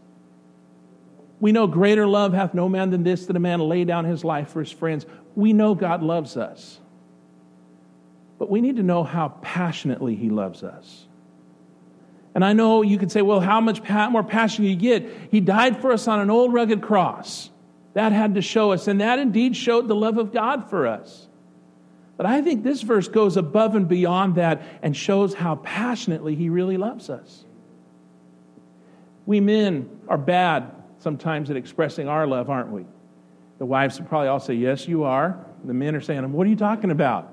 We 1.40 1.52
know 1.52 1.66
greater 1.66 2.06
love 2.06 2.34
hath 2.34 2.52
no 2.52 2.68
man 2.68 2.90
than 2.90 3.04
this, 3.04 3.24
that 3.26 3.36
a 3.36 3.40
man 3.40 3.60
lay 3.60 3.84
down 3.84 4.04
his 4.04 4.22
life 4.22 4.50
for 4.50 4.60
his 4.60 4.72
friends. 4.72 5.06
We 5.34 5.54
know 5.54 5.74
God 5.74 6.02
loves 6.02 6.36
us. 6.36 6.80
But 8.38 8.50
we 8.50 8.60
need 8.60 8.76
to 8.76 8.82
know 8.82 9.02
how 9.02 9.28
passionately 9.42 10.14
He 10.14 10.30
loves 10.30 10.62
us. 10.62 11.06
And 12.34 12.44
I 12.44 12.52
know 12.52 12.82
you 12.82 12.98
could 12.98 13.10
say, 13.10 13.22
well, 13.22 13.40
how 13.40 13.62
much 13.62 13.88
more 13.88 14.22
passion 14.22 14.66
you 14.66 14.76
get? 14.76 15.10
He 15.30 15.40
died 15.40 15.80
for 15.80 15.90
us 15.90 16.06
on 16.06 16.20
an 16.20 16.28
old 16.28 16.52
rugged 16.52 16.82
cross. 16.82 17.50
That 17.94 18.12
had 18.12 18.34
to 18.34 18.42
show 18.42 18.72
us, 18.72 18.88
and 18.88 19.00
that 19.00 19.18
indeed 19.18 19.56
showed 19.56 19.88
the 19.88 19.94
love 19.94 20.18
of 20.18 20.32
God 20.32 20.68
for 20.68 20.86
us. 20.86 21.26
But 22.18 22.26
I 22.26 22.42
think 22.42 22.62
this 22.62 22.82
verse 22.82 23.08
goes 23.08 23.38
above 23.38 23.74
and 23.74 23.88
beyond 23.88 24.34
that 24.34 24.62
and 24.82 24.94
shows 24.94 25.32
how 25.32 25.56
passionately 25.56 26.34
He 26.34 26.50
really 26.50 26.76
loves 26.76 27.08
us. 27.08 27.44
We 29.24 29.40
men 29.40 29.88
are 30.08 30.18
bad 30.18 30.72
sometimes 30.98 31.50
at 31.50 31.56
expressing 31.56 32.06
our 32.06 32.26
love, 32.26 32.50
aren't 32.50 32.70
we? 32.70 32.84
The 33.58 33.66
wives 33.66 34.00
probably 34.08 34.28
all 34.28 34.40
say, 34.40 34.54
Yes, 34.54 34.86
you 34.86 35.04
are. 35.04 35.42
The 35.64 35.72
men 35.74 35.94
are 35.94 36.00
saying, 36.02 36.30
What 36.32 36.46
are 36.46 36.50
you 36.50 36.56
talking 36.56 36.90
about? 36.90 37.32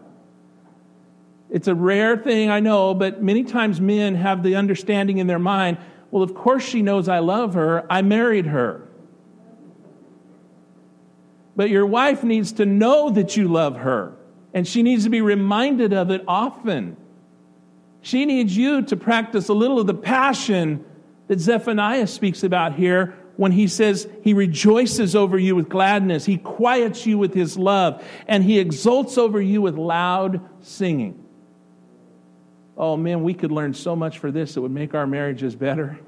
It's 1.54 1.70
a 1.70 1.76
rare 1.76 2.18
thing, 2.18 2.50
I 2.50 2.60
know, 2.60 2.94
but 2.94 3.24
many 3.24 3.46
times 3.46 3.80
men 3.80 4.16
have 4.16 4.44
the 4.44 4.58
understanding 4.58 5.20
in 5.20 5.28
their 5.28 5.40
mind 5.40 5.78
well, 6.14 6.22
of 6.22 6.36
course 6.36 6.64
she 6.64 6.84
knows 6.84 7.08
I 7.08 7.18
love 7.18 7.56
her. 7.56 7.92
I 7.92 8.04
married 8.04 8.46
her. 8.46 8.88
But 11.56 11.72
your 11.72 11.88
wife 11.88 12.24
needs 12.24 12.52
to 12.52 12.68
know 12.68 13.10
that 13.10 13.36
you 13.36 13.48
love 13.48 13.78
her, 13.78 14.16
and 14.54 14.68
she 14.68 14.84
needs 14.84 15.06
to 15.06 15.10
be 15.10 15.22
reminded 15.22 15.92
of 15.92 16.12
it 16.12 16.24
often. 16.28 16.98
She 18.04 18.26
needs 18.26 18.56
you 18.56 18.84
to 18.84 18.96
practice 18.96 19.50
a 19.50 19.56
little 19.56 19.80
of 19.80 19.88
the 19.88 19.96
passion 19.96 20.86
that 21.30 21.40
Zephaniah 21.40 22.06
speaks 22.06 22.44
about 22.44 22.76
here 22.76 23.18
when 23.38 23.52
he 23.52 23.66
says 23.66 24.08
he 24.22 24.36
rejoices 24.36 25.16
over 25.16 25.40
you 25.40 25.56
with 25.56 25.68
gladness, 25.68 26.26
he 26.26 26.38
quiets 26.38 27.08
you 27.08 27.18
with 27.18 27.34
his 27.34 27.58
love, 27.58 28.06
and 28.28 28.44
he 28.44 28.60
exults 28.60 29.18
over 29.18 29.42
you 29.42 29.64
with 29.64 29.80
loud 29.80 30.48
singing. 30.64 31.23
Oh 32.78 32.98
man, 32.98 33.24
we 33.24 33.34
could 33.34 33.52
learn 33.52 33.74
so 33.74 33.96
much 33.96 34.20
for 34.20 34.32
this 34.32 34.56
that 34.56 34.62
would 34.62 34.72
make 34.72 34.94
our 34.94 35.06
marriages 35.06 35.56
better. 35.56 36.00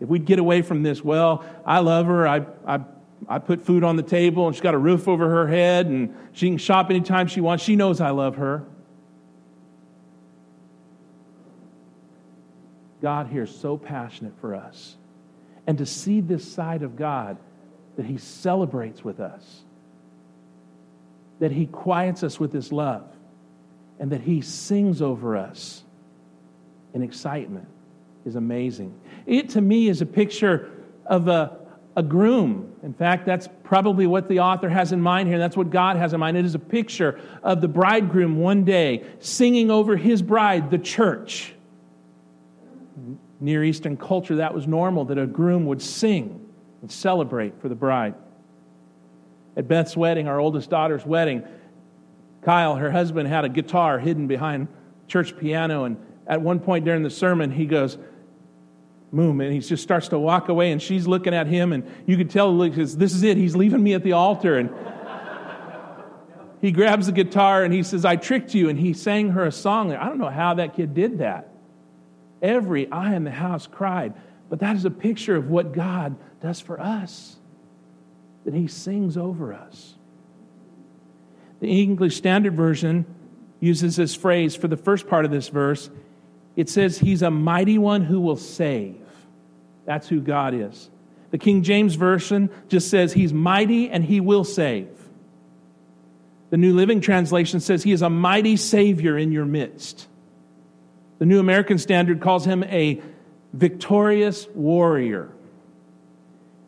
If 0.00 0.08
we'd 0.08 0.24
get 0.24 0.38
away 0.38 0.62
from 0.62 0.82
this, 0.82 1.02
well, 1.02 1.44
I 1.64 1.78
love 1.78 2.06
her, 2.06 2.26
I, 2.26 2.44
I, 2.66 2.80
I 3.28 3.38
put 3.38 3.62
food 3.62 3.84
on 3.84 3.96
the 3.96 4.02
table, 4.02 4.46
and 4.46 4.54
she's 4.54 4.60
got 4.62 4.74
a 4.74 4.78
roof 4.78 5.06
over 5.06 5.28
her 5.28 5.46
head, 5.46 5.86
and 5.86 6.14
she 6.32 6.48
can 6.48 6.58
shop 6.58 6.90
anytime 6.90 7.28
she 7.28 7.40
wants. 7.40 7.62
She 7.62 7.76
knows 7.76 8.00
I 8.00 8.10
love 8.10 8.36
her. 8.36 8.64
God 13.00 13.28
here 13.28 13.44
is 13.44 13.54
so 13.54 13.76
passionate 13.76 14.32
for 14.40 14.54
us. 14.54 14.96
And 15.66 15.78
to 15.78 15.86
see 15.86 16.20
this 16.20 16.50
side 16.50 16.82
of 16.82 16.96
God 16.96 17.36
that 17.96 18.06
he 18.06 18.18
celebrates 18.18 19.04
with 19.04 19.20
us, 19.20 19.62
that 21.38 21.52
he 21.52 21.66
quiets 21.66 22.22
us 22.22 22.40
with 22.40 22.52
his 22.52 22.72
love, 22.72 23.04
and 24.02 24.10
that 24.10 24.20
he 24.20 24.40
sings 24.40 25.00
over 25.00 25.36
us 25.36 25.84
in 26.92 27.02
excitement 27.02 27.68
is 28.26 28.34
amazing. 28.34 28.92
It 29.26 29.50
to 29.50 29.60
me 29.60 29.86
is 29.86 30.00
a 30.00 30.06
picture 30.06 30.72
of 31.06 31.28
a, 31.28 31.56
a 31.94 32.02
groom. 32.02 32.72
In 32.82 32.94
fact, 32.94 33.26
that's 33.26 33.48
probably 33.62 34.08
what 34.08 34.28
the 34.28 34.40
author 34.40 34.68
has 34.68 34.90
in 34.90 35.00
mind 35.00 35.28
here. 35.28 35.38
That's 35.38 35.56
what 35.56 35.70
God 35.70 35.96
has 35.98 36.12
in 36.14 36.18
mind. 36.18 36.36
It 36.36 36.44
is 36.44 36.56
a 36.56 36.58
picture 36.58 37.20
of 37.44 37.60
the 37.60 37.68
bridegroom 37.68 38.38
one 38.38 38.64
day 38.64 39.04
singing 39.20 39.70
over 39.70 39.96
his 39.96 40.20
bride, 40.20 40.72
the 40.72 40.78
church. 40.78 41.54
Near 43.38 43.62
Eastern 43.62 43.96
culture, 43.96 44.36
that 44.36 44.52
was 44.52 44.66
normal 44.66 45.04
that 45.06 45.18
a 45.18 45.28
groom 45.28 45.66
would 45.66 45.80
sing 45.80 46.44
and 46.80 46.90
celebrate 46.90 47.60
for 47.60 47.68
the 47.68 47.76
bride. 47.76 48.14
At 49.56 49.68
Beth's 49.68 49.96
wedding, 49.96 50.26
our 50.26 50.40
oldest 50.40 50.70
daughter's 50.70 51.06
wedding, 51.06 51.44
Kyle, 52.42 52.76
her 52.76 52.90
husband, 52.90 53.28
had 53.28 53.44
a 53.44 53.48
guitar 53.48 53.98
hidden 53.98 54.26
behind 54.26 54.68
church 55.08 55.36
piano. 55.38 55.84
And 55.84 55.96
at 56.26 56.42
one 56.42 56.60
point 56.60 56.84
during 56.84 57.02
the 57.02 57.10
sermon, 57.10 57.50
he 57.50 57.66
goes, 57.66 57.98
Moom, 59.12 59.44
and 59.44 59.52
he 59.52 59.60
just 59.60 59.82
starts 59.82 60.08
to 60.08 60.18
walk 60.18 60.48
away, 60.48 60.72
and 60.72 60.80
she's 60.80 61.06
looking 61.06 61.34
at 61.34 61.46
him, 61.46 61.72
and 61.72 61.84
you 62.06 62.16
can 62.16 62.28
tell 62.28 62.56
this 62.56 62.94
is 62.98 63.22
it. 63.22 63.36
He's 63.36 63.54
leaving 63.54 63.82
me 63.82 63.92
at 63.92 64.02
the 64.02 64.12
altar, 64.12 64.56
and 64.58 64.70
he 66.62 66.72
grabs 66.72 67.06
the 67.06 67.12
guitar 67.12 67.62
and 67.62 67.74
he 67.74 67.82
says, 67.82 68.06
"I 68.06 68.16
tricked 68.16 68.54
you," 68.54 68.70
and 68.70 68.78
he 68.78 68.94
sang 68.94 69.30
her 69.30 69.44
a 69.44 69.52
song. 69.52 69.92
I 69.92 70.06
don't 70.06 70.16
know 70.16 70.30
how 70.30 70.54
that 70.54 70.74
kid 70.74 70.94
did 70.94 71.18
that. 71.18 71.50
Every 72.40 72.90
eye 72.90 73.14
in 73.14 73.24
the 73.24 73.30
house 73.30 73.66
cried, 73.66 74.14
but 74.48 74.60
that 74.60 74.76
is 74.76 74.86
a 74.86 74.90
picture 74.90 75.36
of 75.36 75.50
what 75.50 75.72
God 75.72 76.16
does 76.40 76.60
for 76.60 76.80
us. 76.80 77.36
That 78.44 78.54
He 78.54 78.66
sings 78.66 79.16
over 79.16 79.52
us. 79.52 79.94
The 81.62 81.80
English 81.80 82.16
Standard 82.16 82.56
Version 82.56 83.06
uses 83.60 83.94
this 83.94 84.16
phrase 84.16 84.56
for 84.56 84.66
the 84.66 84.76
first 84.76 85.06
part 85.06 85.24
of 85.24 85.30
this 85.30 85.48
verse. 85.48 85.90
It 86.56 86.68
says, 86.68 86.98
He's 86.98 87.22
a 87.22 87.30
mighty 87.30 87.78
one 87.78 88.02
who 88.02 88.20
will 88.20 88.36
save. 88.36 88.96
That's 89.84 90.08
who 90.08 90.20
God 90.20 90.54
is. 90.54 90.90
The 91.30 91.38
King 91.38 91.62
James 91.62 91.94
Version 91.94 92.50
just 92.66 92.90
says, 92.90 93.12
He's 93.12 93.32
mighty 93.32 93.88
and 93.88 94.04
He 94.04 94.18
will 94.18 94.42
save. 94.42 94.88
The 96.50 96.56
New 96.56 96.74
Living 96.74 97.00
Translation 97.00 97.60
says, 97.60 97.84
He 97.84 97.92
is 97.92 98.02
a 98.02 98.10
mighty 98.10 98.56
Savior 98.56 99.16
in 99.16 99.30
your 99.30 99.44
midst. 99.44 100.08
The 101.20 101.26
New 101.26 101.38
American 101.38 101.78
Standard 101.78 102.20
calls 102.20 102.44
Him 102.44 102.64
a 102.64 103.00
victorious 103.52 104.48
warrior. 104.52 105.30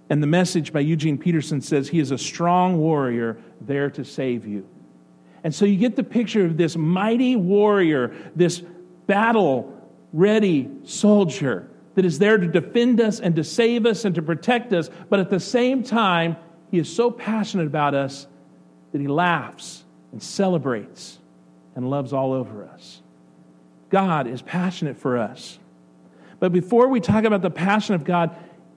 And 0.09 0.23
the 0.23 0.29
message 0.29 0.73
by 0.73 0.81
Eugene 0.81 1.19
Peterson 1.19 1.61
says, 1.63 1.89
He 1.89 1.99
is 1.99 2.13
a 2.13 2.19
strong 2.19 2.79
warrior 2.79 3.39
there 3.61 3.91
to 3.91 4.05
save 4.05 4.47
you. 4.47 4.69
And 5.45 5.55
so 5.55 5.67
you 5.67 5.77
get 5.77 5.95
the 5.95 6.03
picture 6.03 6.47
of 6.47 6.57
this 6.57 6.77
mighty 6.77 7.37
warrior, 7.37 8.15
this 8.35 8.61
battle 9.07 9.71
ready 10.13 10.71
soldier 10.85 11.69
that 11.95 12.05
is 12.05 12.19
there 12.19 12.39
to 12.39 12.47
defend 12.49 13.01
us 13.01 13.21
and 13.21 13.37
to 13.37 13.45
save 13.45 13.87
us 13.87 14.05
and 14.05 14.15
to 14.15 14.23
protect 14.23 14.73
us, 14.73 14.89
but 15.11 15.21
at 15.21 15.31
the 15.31 15.39
same 15.39 15.83
time, 15.83 16.37
he 16.71 16.79
is 16.79 16.93
so 16.93 17.11
passionate 17.11 17.67
about 17.67 17.95
us 17.95 18.27
that 18.93 19.01
he 19.01 19.07
laughs 19.07 19.85
and 20.13 20.23
celebrates 20.23 21.19
and 21.77 21.89
loves 21.91 22.13
all 22.13 22.33
over 22.33 22.65
us. 22.65 23.03
God 23.91 24.27
is 24.27 24.43
passionate 24.43 24.97
for 24.97 25.19
us. 25.19 25.59
But 26.41 26.53
before 26.53 26.89
we 26.89 27.01
talk 27.01 27.25
about 27.25 27.43
the 27.43 27.51
passion 27.51 27.95
of 27.95 28.03
God, 28.05 28.35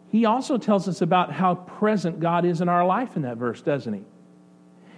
he 0.10 0.26
also 0.26 0.58
tells 0.58 0.88
us 0.88 1.02
about 1.02 1.32
how 1.32 1.56
present 1.56 2.20
God 2.20 2.46
is 2.46 2.62
in 2.62 2.70
our 2.70 2.86
life 2.86 3.16
in 3.16 3.24
that 3.24 3.38
verse, 3.38 3.62
doesn't 3.62 3.94
he? 3.94 4.04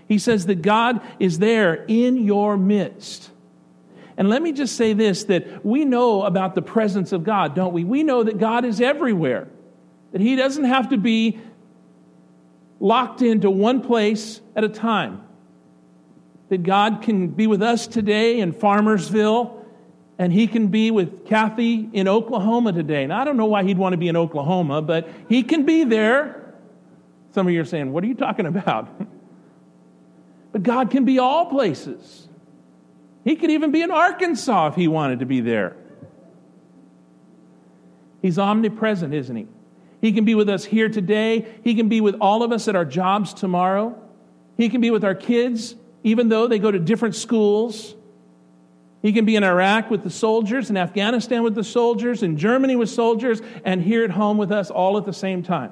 He 0.10 0.18
says 0.18 0.48
that 0.48 0.64
God 0.64 1.02
is 1.20 1.38
there 1.38 1.86
in 1.88 2.26
your 2.26 2.58
midst. 2.58 3.30
And 4.18 4.28
let 4.28 4.42
me 4.42 4.52
just 4.52 4.76
say 4.76 4.94
this 4.94 5.26
that 5.26 5.64
we 5.64 5.86
know 5.86 6.24
about 6.24 6.56
the 6.56 6.64
presence 6.64 7.14
of 7.14 7.24
God, 7.24 7.56
don't 7.56 7.74
we? 7.74 7.84
We 7.84 8.02
know 8.02 8.24
that 8.24 8.40
God 8.40 8.66
is 8.66 8.82
everywhere, 8.82 9.48
that 10.12 10.20
He 10.20 10.36
doesn't 10.36 10.66
have 10.66 10.90
to 10.90 10.98
be 10.98 11.40
locked 12.80 13.22
into 13.22 13.52
one 13.52 13.82
place 13.82 14.42
at 14.56 14.64
a 14.64 14.70
time. 14.70 15.24
That 16.50 16.64
God 16.64 17.04
can 17.04 17.28
be 17.28 17.46
with 17.46 17.62
us 17.62 17.86
today 17.86 18.40
in 18.40 18.52
Farmersville, 18.52 19.64
and 20.18 20.34
He 20.34 20.48
can 20.48 20.70
be 20.70 20.90
with 20.90 21.28
Kathy 21.28 21.88
in 21.94 22.08
Oklahoma 22.08 22.74
today. 22.74 23.06
Now, 23.06 23.22
I 23.22 23.26
don't 23.26 23.38
know 23.38 23.46
why 23.46 23.64
He'd 23.64 23.78
want 23.78 23.94
to 23.94 23.98
be 23.98 24.08
in 24.08 24.18
Oklahoma, 24.18 24.82
but 24.82 25.08
He 25.30 25.44
can 25.44 25.68
be 25.68 25.84
there. 25.84 26.56
Some 27.36 27.46
of 27.46 27.54
you 27.54 27.62
are 27.62 27.66
saying, 27.66 27.94
What 27.94 28.04
are 28.04 28.08
you 28.08 28.16
talking 28.16 28.48
about? 28.48 28.90
but 30.52 30.64
God 30.64 30.92
can 30.92 31.06
be 31.06 31.20
all 31.20 31.46
places. 31.48 32.28
He 33.24 33.36
could 33.36 33.52
even 33.52 33.72
be 33.72 33.82
in 33.82 33.92
Arkansas 33.92 34.68
if 34.68 34.76
he 34.76 34.88
wanted 34.88 35.20
to 35.20 35.26
be 35.26 35.42
there. 35.42 35.76
He's 38.22 38.40
omnipresent, 38.40 39.14
isn't 39.14 39.36
he? 39.36 39.48
He 40.02 40.14
can 40.14 40.26
be 40.26 40.36
with 40.36 40.50
us 40.50 40.66
here 40.66 40.90
today. 40.90 41.48
He 41.64 41.76
can 41.76 41.90
be 41.90 42.02
with 42.02 42.16
all 42.22 42.44
of 42.44 42.52
us 42.52 42.68
at 42.68 42.76
our 42.76 42.86
jobs 42.86 43.34
tomorrow. 43.34 44.02
He 44.58 44.70
can 44.70 44.82
be 44.82 44.92
with 44.92 45.04
our 45.04 45.16
kids, 45.16 45.76
even 46.04 46.30
though 46.30 46.48
they 46.48 46.60
go 46.60 46.72
to 46.72 46.80
different 46.80 47.16
schools. 47.16 47.96
He 49.02 49.14
can 49.14 49.26
be 49.26 49.36
in 49.36 49.44
Iraq 49.44 49.90
with 49.90 50.04
the 50.04 50.10
soldiers, 50.10 50.70
in 50.70 50.78
Afghanistan 50.78 51.44
with 51.44 51.56
the 51.56 51.64
soldiers, 51.64 52.24
in 52.24 52.38
Germany 52.38 52.76
with 52.76 52.90
soldiers, 52.90 53.42
and 53.64 53.82
here 53.82 54.04
at 54.04 54.12
home 54.12 54.38
with 54.38 54.52
us 54.52 54.70
all 54.70 54.98
at 54.98 55.06
the 55.06 55.14
same 55.14 55.44
time. 55.44 55.72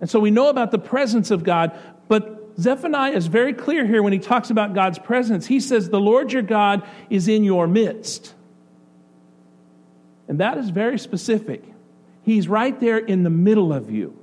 And 0.00 0.08
so 0.08 0.20
we 0.20 0.30
know 0.30 0.48
about 0.48 0.70
the 0.70 0.78
presence 0.78 1.30
of 1.30 1.44
God, 1.44 1.78
but 2.08 2.43
Zephaniah 2.58 3.12
is 3.12 3.26
very 3.26 3.52
clear 3.52 3.84
here 3.84 4.02
when 4.02 4.12
he 4.12 4.18
talks 4.18 4.50
about 4.50 4.74
God's 4.74 4.98
presence. 4.98 5.46
He 5.46 5.60
says, 5.60 5.90
The 5.90 6.00
Lord 6.00 6.32
your 6.32 6.42
God 6.42 6.86
is 7.10 7.28
in 7.28 7.44
your 7.44 7.66
midst. 7.66 8.34
And 10.28 10.40
that 10.40 10.58
is 10.58 10.70
very 10.70 10.98
specific. 10.98 11.64
He's 12.22 12.48
right 12.48 12.78
there 12.80 12.98
in 12.98 13.22
the 13.22 13.30
middle 13.30 13.72
of 13.72 13.90
you. 13.90 14.18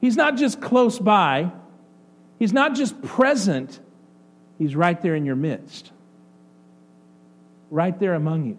He's 0.00 0.16
not 0.16 0.36
just 0.36 0.60
close 0.60 0.98
by, 0.98 1.50
He's 2.38 2.52
not 2.52 2.74
just 2.74 3.00
present, 3.02 3.80
He's 4.58 4.76
right 4.76 5.00
there 5.00 5.14
in 5.14 5.24
your 5.24 5.36
midst. 5.36 5.90
Right 7.70 7.98
there 7.98 8.14
among 8.14 8.46
you. 8.46 8.58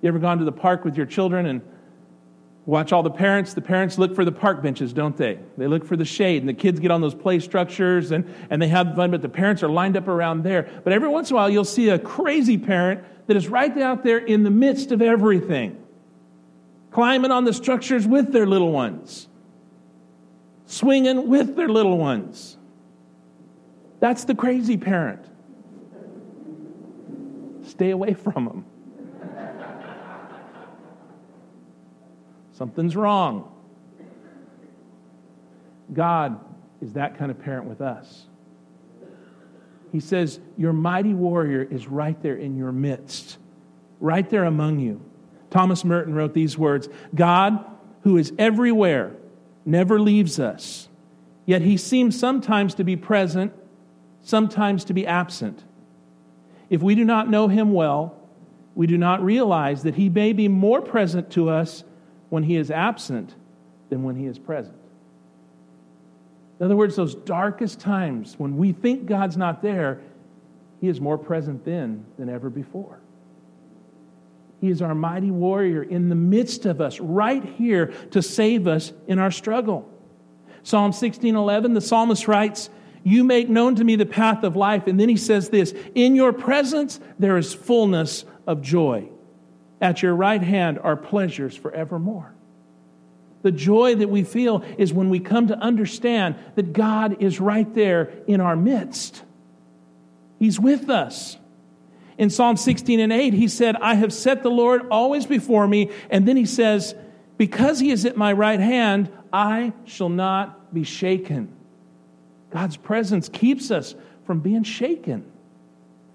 You 0.00 0.08
ever 0.08 0.18
gone 0.18 0.38
to 0.38 0.44
the 0.44 0.52
park 0.52 0.84
with 0.84 0.96
your 0.96 1.06
children 1.06 1.46
and 1.46 1.60
Watch 2.66 2.92
all 2.92 3.02
the 3.02 3.10
parents. 3.10 3.52
The 3.52 3.60
parents 3.60 3.98
look 3.98 4.14
for 4.14 4.24
the 4.24 4.32
park 4.32 4.62
benches, 4.62 4.92
don't 4.94 5.16
they? 5.16 5.38
They 5.58 5.66
look 5.66 5.84
for 5.84 5.96
the 5.96 6.04
shade, 6.04 6.42
and 6.42 6.48
the 6.48 6.54
kids 6.54 6.80
get 6.80 6.90
on 6.90 7.02
those 7.02 7.14
play 7.14 7.38
structures 7.38 8.10
and, 8.10 8.32
and 8.48 8.60
they 8.60 8.68
have 8.68 8.94
fun, 8.96 9.10
but 9.10 9.20
the 9.20 9.28
parents 9.28 9.62
are 9.62 9.68
lined 9.68 9.96
up 9.96 10.08
around 10.08 10.44
there. 10.44 10.68
But 10.82 10.92
every 10.94 11.08
once 11.08 11.30
in 11.30 11.34
a 11.34 11.36
while, 11.36 11.50
you'll 11.50 11.64
see 11.64 11.90
a 11.90 11.98
crazy 11.98 12.56
parent 12.56 13.04
that 13.26 13.36
is 13.36 13.48
right 13.48 13.76
out 13.78 14.02
there 14.02 14.18
in 14.18 14.44
the 14.44 14.50
midst 14.50 14.92
of 14.92 15.02
everything, 15.02 15.82
climbing 16.90 17.30
on 17.30 17.44
the 17.44 17.52
structures 17.52 18.06
with 18.06 18.32
their 18.32 18.46
little 18.46 18.72
ones, 18.72 19.28
swinging 20.64 21.28
with 21.28 21.56
their 21.56 21.68
little 21.68 21.98
ones. 21.98 22.56
That's 24.00 24.24
the 24.24 24.34
crazy 24.34 24.78
parent. 24.78 25.24
Stay 27.66 27.90
away 27.90 28.14
from 28.14 28.44
them. 28.46 28.64
Something's 32.54 32.94
wrong. 32.94 33.50
God 35.92 36.38
is 36.80 36.94
that 36.94 37.18
kind 37.18 37.30
of 37.30 37.38
parent 37.40 37.66
with 37.66 37.80
us. 37.80 38.26
He 39.92 40.00
says, 40.00 40.40
Your 40.56 40.72
mighty 40.72 41.14
warrior 41.14 41.62
is 41.62 41.86
right 41.86 42.20
there 42.22 42.36
in 42.36 42.56
your 42.56 42.72
midst, 42.72 43.38
right 44.00 44.28
there 44.28 44.44
among 44.44 44.78
you. 44.78 45.00
Thomas 45.50 45.84
Merton 45.84 46.14
wrote 46.14 46.32
these 46.32 46.56
words 46.56 46.88
God, 47.14 47.64
who 48.02 48.16
is 48.16 48.32
everywhere, 48.38 49.12
never 49.64 50.00
leaves 50.00 50.38
us, 50.38 50.88
yet 51.46 51.62
he 51.62 51.76
seems 51.76 52.18
sometimes 52.18 52.74
to 52.76 52.84
be 52.84 52.96
present, 52.96 53.52
sometimes 54.22 54.84
to 54.84 54.94
be 54.94 55.06
absent. 55.06 55.64
If 56.70 56.82
we 56.82 56.94
do 56.94 57.04
not 57.04 57.28
know 57.28 57.48
him 57.48 57.72
well, 57.72 58.16
we 58.74 58.86
do 58.86 58.98
not 58.98 59.24
realize 59.24 59.82
that 59.82 59.96
he 59.96 60.08
may 60.08 60.32
be 60.32 60.48
more 60.48 60.80
present 60.80 61.30
to 61.32 61.48
us 61.48 61.84
when 62.34 62.42
he 62.42 62.56
is 62.56 62.68
absent 62.68 63.32
than 63.90 64.02
when 64.02 64.16
he 64.16 64.26
is 64.26 64.40
present. 64.40 64.74
In 66.58 66.66
other 66.66 66.74
words, 66.74 66.96
those 66.96 67.14
darkest 67.14 67.78
times 67.78 68.34
when 68.38 68.56
we 68.56 68.72
think 68.72 69.06
God's 69.06 69.36
not 69.36 69.62
there, 69.62 70.00
he 70.80 70.88
is 70.88 71.00
more 71.00 71.16
present 71.16 71.64
then 71.64 72.04
than 72.18 72.28
ever 72.28 72.50
before. 72.50 72.98
He 74.60 74.68
is 74.68 74.82
our 74.82 74.96
mighty 74.96 75.30
warrior 75.30 75.84
in 75.84 76.08
the 76.08 76.16
midst 76.16 76.66
of 76.66 76.80
us, 76.80 76.98
right 76.98 77.44
here 77.44 77.92
to 78.10 78.20
save 78.20 78.66
us 78.66 78.92
in 79.06 79.20
our 79.20 79.30
struggle. 79.30 79.88
Psalm 80.64 80.90
16:11, 80.90 81.74
the 81.74 81.80
psalmist 81.80 82.26
writes, 82.26 82.68
"You 83.04 83.22
make 83.22 83.48
known 83.48 83.76
to 83.76 83.84
me 83.84 83.94
the 83.94 84.06
path 84.06 84.42
of 84.42 84.56
life." 84.56 84.88
And 84.88 84.98
then 84.98 85.08
he 85.08 85.16
says 85.16 85.50
this, 85.50 85.72
"In 85.94 86.16
your 86.16 86.32
presence 86.32 86.98
there 87.16 87.36
is 87.36 87.54
fullness 87.54 88.24
of 88.44 88.60
joy." 88.60 89.08
At 89.80 90.02
your 90.02 90.14
right 90.14 90.42
hand 90.42 90.78
are 90.78 90.96
pleasures 90.96 91.56
forevermore. 91.56 92.34
The 93.42 93.52
joy 93.52 93.96
that 93.96 94.08
we 94.08 94.22
feel 94.24 94.64
is 94.78 94.92
when 94.92 95.10
we 95.10 95.20
come 95.20 95.48
to 95.48 95.58
understand 95.58 96.36
that 96.54 96.72
God 96.72 97.22
is 97.22 97.40
right 97.40 97.72
there 97.74 98.10
in 98.26 98.40
our 98.40 98.56
midst. 98.56 99.22
He's 100.38 100.58
with 100.58 100.88
us. 100.88 101.36
In 102.16 102.30
Psalm 102.30 102.56
16 102.56 103.00
and 103.00 103.12
8, 103.12 103.34
he 103.34 103.48
said, 103.48 103.76
I 103.76 103.94
have 103.94 104.12
set 104.12 104.42
the 104.42 104.50
Lord 104.50 104.88
always 104.90 105.26
before 105.26 105.66
me. 105.66 105.90
And 106.10 106.26
then 106.26 106.36
he 106.36 106.46
says, 106.46 106.94
Because 107.36 107.80
he 107.80 107.90
is 107.90 108.06
at 108.06 108.16
my 108.16 108.32
right 108.32 108.60
hand, 108.60 109.10
I 109.32 109.72
shall 109.84 110.08
not 110.08 110.72
be 110.72 110.84
shaken. 110.84 111.54
God's 112.50 112.76
presence 112.76 113.28
keeps 113.28 113.70
us 113.70 113.94
from 114.24 114.40
being 114.40 114.62
shaken. 114.62 115.30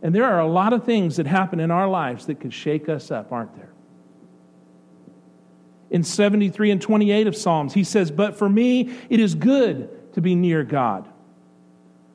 And 0.02 0.16
there 0.16 0.26
are 0.26 0.40
a 0.40 0.48
lot 0.48 0.74
of 0.74 0.86
things 0.86 1.18
that 1.18 1.28
happen 1.28 1.60
in 1.60 1.72
our 1.72 1.88
lives 1.88 2.26
that 2.28 2.40
could 2.40 2.54
shake 2.54 2.88
us 2.88 3.12
up, 3.12 3.32
aren't 3.32 3.56
there? 3.56 3.70
in 5.90 6.04
73 6.04 6.72
and 6.72 6.82
28 6.82 7.28
of 7.28 7.36
Psalms. 7.36 7.74
He 7.74 7.84
says, 7.84 8.12
But 8.12 8.38
for 8.38 8.48
me, 8.48 8.94
it 9.10 9.20
is 9.20 9.36
good 9.36 10.14
to 10.14 10.22
be 10.22 10.36
near 10.36 10.64
God. 10.64 11.08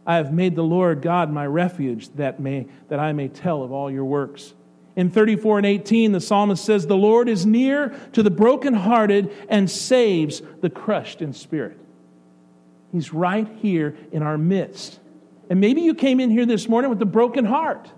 I 0.06 0.16
have 0.16 0.32
made 0.32 0.54
the 0.54 0.62
Lord 0.62 1.02
God 1.02 1.30
my 1.30 1.46
refuge 1.46 2.10
that, 2.16 2.38
may, 2.38 2.66
that 2.88 3.00
I 3.00 3.12
may 3.12 3.28
tell 3.28 3.62
of 3.62 3.72
all 3.72 3.90
your 3.90 4.04
works. 4.04 4.52
In 4.96 5.10
34 5.10 5.58
and 5.58 5.66
18, 5.66 6.12
the 6.12 6.20
psalmist 6.20 6.64
says, 6.64 6.86
The 6.86 6.96
Lord 6.96 7.28
is 7.28 7.46
near 7.46 7.88
to 8.12 8.22
the 8.22 8.30
brokenhearted 8.30 9.32
and 9.48 9.68
saves 9.68 10.42
the 10.60 10.70
crushed 10.70 11.20
in 11.20 11.32
spirit. 11.32 11.78
He's 12.92 13.12
right 13.12 13.48
here 13.60 13.96
in 14.12 14.22
our 14.22 14.38
midst. 14.38 15.00
And 15.50 15.60
maybe 15.60 15.82
you 15.82 15.94
came 15.94 16.20
in 16.20 16.30
here 16.30 16.46
this 16.46 16.68
morning 16.68 16.90
with 16.90 17.00
a 17.02 17.06
broken 17.06 17.44
heart. 17.44 17.90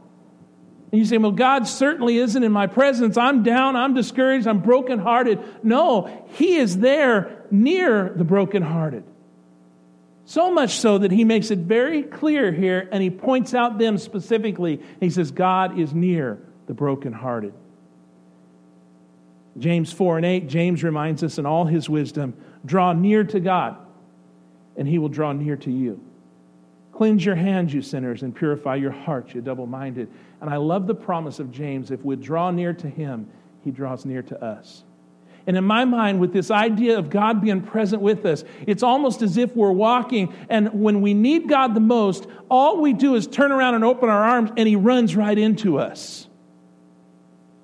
And 0.92 1.00
you 1.00 1.04
say, 1.04 1.18
Well, 1.18 1.32
God 1.32 1.66
certainly 1.66 2.18
isn't 2.18 2.42
in 2.42 2.52
my 2.52 2.66
presence. 2.66 3.16
I'm 3.16 3.42
down, 3.42 3.76
I'm 3.76 3.94
discouraged, 3.94 4.46
I'm 4.46 4.60
brokenhearted. 4.60 5.64
No, 5.64 6.24
He 6.34 6.56
is 6.56 6.78
there 6.78 7.44
near 7.50 8.12
the 8.14 8.24
brokenhearted. 8.24 9.04
So 10.24 10.50
much 10.50 10.78
so 10.78 10.98
that 10.98 11.12
He 11.12 11.24
makes 11.24 11.50
it 11.50 11.60
very 11.60 12.02
clear 12.02 12.52
here 12.52 12.88
and 12.90 13.02
He 13.02 13.10
points 13.10 13.54
out 13.54 13.78
them 13.78 13.98
specifically. 13.98 14.80
He 15.00 15.10
says, 15.10 15.30
God 15.30 15.78
is 15.78 15.92
near 15.92 16.38
the 16.66 16.74
brokenhearted. 16.74 17.54
James 19.58 19.92
4 19.92 20.18
and 20.18 20.26
8, 20.26 20.48
James 20.48 20.84
reminds 20.84 21.22
us 21.22 21.38
in 21.38 21.46
all 21.46 21.64
his 21.64 21.88
wisdom 21.88 22.34
draw 22.66 22.92
near 22.92 23.24
to 23.24 23.40
God, 23.40 23.76
and 24.76 24.88
He 24.88 24.98
will 24.98 25.08
draw 25.08 25.32
near 25.32 25.56
to 25.56 25.70
you. 25.70 26.00
Cleanse 26.96 27.26
your 27.26 27.34
hands, 27.34 27.74
you 27.74 27.82
sinners, 27.82 28.22
and 28.22 28.34
purify 28.34 28.76
your 28.76 28.90
hearts, 28.90 29.34
you 29.34 29.42
double 29.42 29.66
minded. 29.66 30.08
And 30.40 30.48
I 30.48 30.56
love 30.56 30.86
the 30.86 30.94
promise 30.94 31.38
of 31.38 31.52
James 31.52 31.90
if 31.90 32.02
we 32.02 32.16
draw 32.16 32.50
near 32.50 32.72
to 32.72 32.88
him, 32.88 33.28
he 33.62 33.70
draws 33.70 34.06
near 34.06 34.22
to 34.22 34.42
us. 34.42 34.82
And 35.46 35.58
in 35.58 35.64
my 35.64 35.84
mind, 35.84 36.20
with 36.20 36.32
this 36.32 36.50
idea 36.50 36.98
of 36.98 37.10
God 37.10 37.42
being 37.42 37.60
present 37.60 38.00
with 38.00 38.24
us, 38.24 38.44
it's 38.66 38.82
almost 38.82 39.20
as 39.20 39.36
if 39.36 39.54
we're 39.54 39.72
walking, 39.72 40.34
and 40.48 40.80
when 40.80 41.02
we 41.02 41.12
need 41.12 41.50
God 41.50 41.74
the 41.74 41.80
most, 41.80 42.26
all 42.48 42.80
we 42.80 42.94
do 42.94 43.14
is 43.14 43.26
turn 43.26 43.52
around 43.52 43.74
and 43.74 43.84
open 43.84 44.08
our 44.08 44.24
arms, 44.24 44.50
and 44.56 44.66
He 44.66 44.76
runs 44.76 45.14
right 45.14 45.36
into 45.36 45.78
us. 45.78 46.26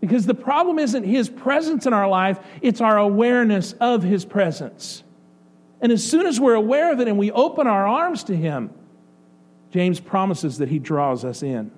Because 0.02 0.26
the 0.26 0.34
problem 0.34 0.78
isn't 0.78 1.04
His 1.04 1.30
presence 1.30 1.86
in 1.86 1.94
our 1.94 2.06
life, 2.06 2.38
it's 2.60 2.82
our 2.82 2.98
awareness 2.98 3.72
of 3.80 4.02
His 4.02 4.26
presence. 4.26 5.02
And 5.80 5.90
as 5.90 6.04
soon 6.04 6.26
as 6.26 6.38
we're 6.38 6.52
aware 6.52 6.92
of 6.92 7.00
it 7.00 7.08
and 7.08 7.16
we 7.16 7.30
open 7.30 7.66
our 7.66 7.86
arms 7.86 8.24
to 8.24 8.36
Him, 8.36 8.70
James 9.72 9.98
promises 9.98 10.58
that 10.58 10.68
he 10.68 10.78
draws 10.78 11.24
us 11.24 11.42
in. 11.42 11.70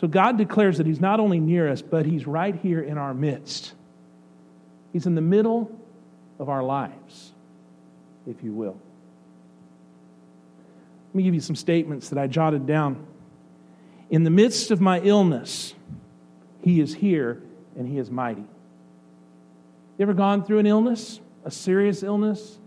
So 0.00 0.08
God 0.08 0.36
declares 0.36 0.78
that 0.78 0.86
he's 0.86 1.00
not 1.00 1.20
only 1.20 1.38
near 1.38 1.70
us, 1.70 1.80
but 1.80 2.04
he's 2.04 2.26
right 2.26 2.54
here 2.56 2.80
in 2.80 2.98
our 2.98 3.14
midst. 3.14 3.72
He's 4.92 5.06
in 5.06 5.14
the 5.14 5.20
middle 5.20 5.70
of 6.38 6.48
our 6.48 6.62
lives, 6.62 7.32
if 8.26 8.42
you 8.42 8.52
will. 8.52 8.76
Let 11.08 11.14
me 11.14 11.22
give 11.22 11.34
you 11.34 11.40
some 11.40 11.56
statements 11.56 12.08
that 12.08 12.18
I 12.18 12.26
jotted 12.26 12.66
down. 12.66 13.06
In 14.10 14.24
the 14.24 14.30
midst 14.30 14.72
of 14.72 14.80
my 14.80 15.00
illness, 15.00 15.74
he 16.62 16.80
is 16.80 16.94
here 16.94 17.40
and 17.76 17.88
he 17.88 17.98
is 17.98 18.10
mighty. 18.10 18.40
You 18.40 20.02
ever 20.02 20.14
gone 20.14 20.44
through 20.44 20.58
an 20.58 20.66
illness, 20.66 21.20
a 21.44 21.50
serious 21.52 22.02
illness? 22.02 22.58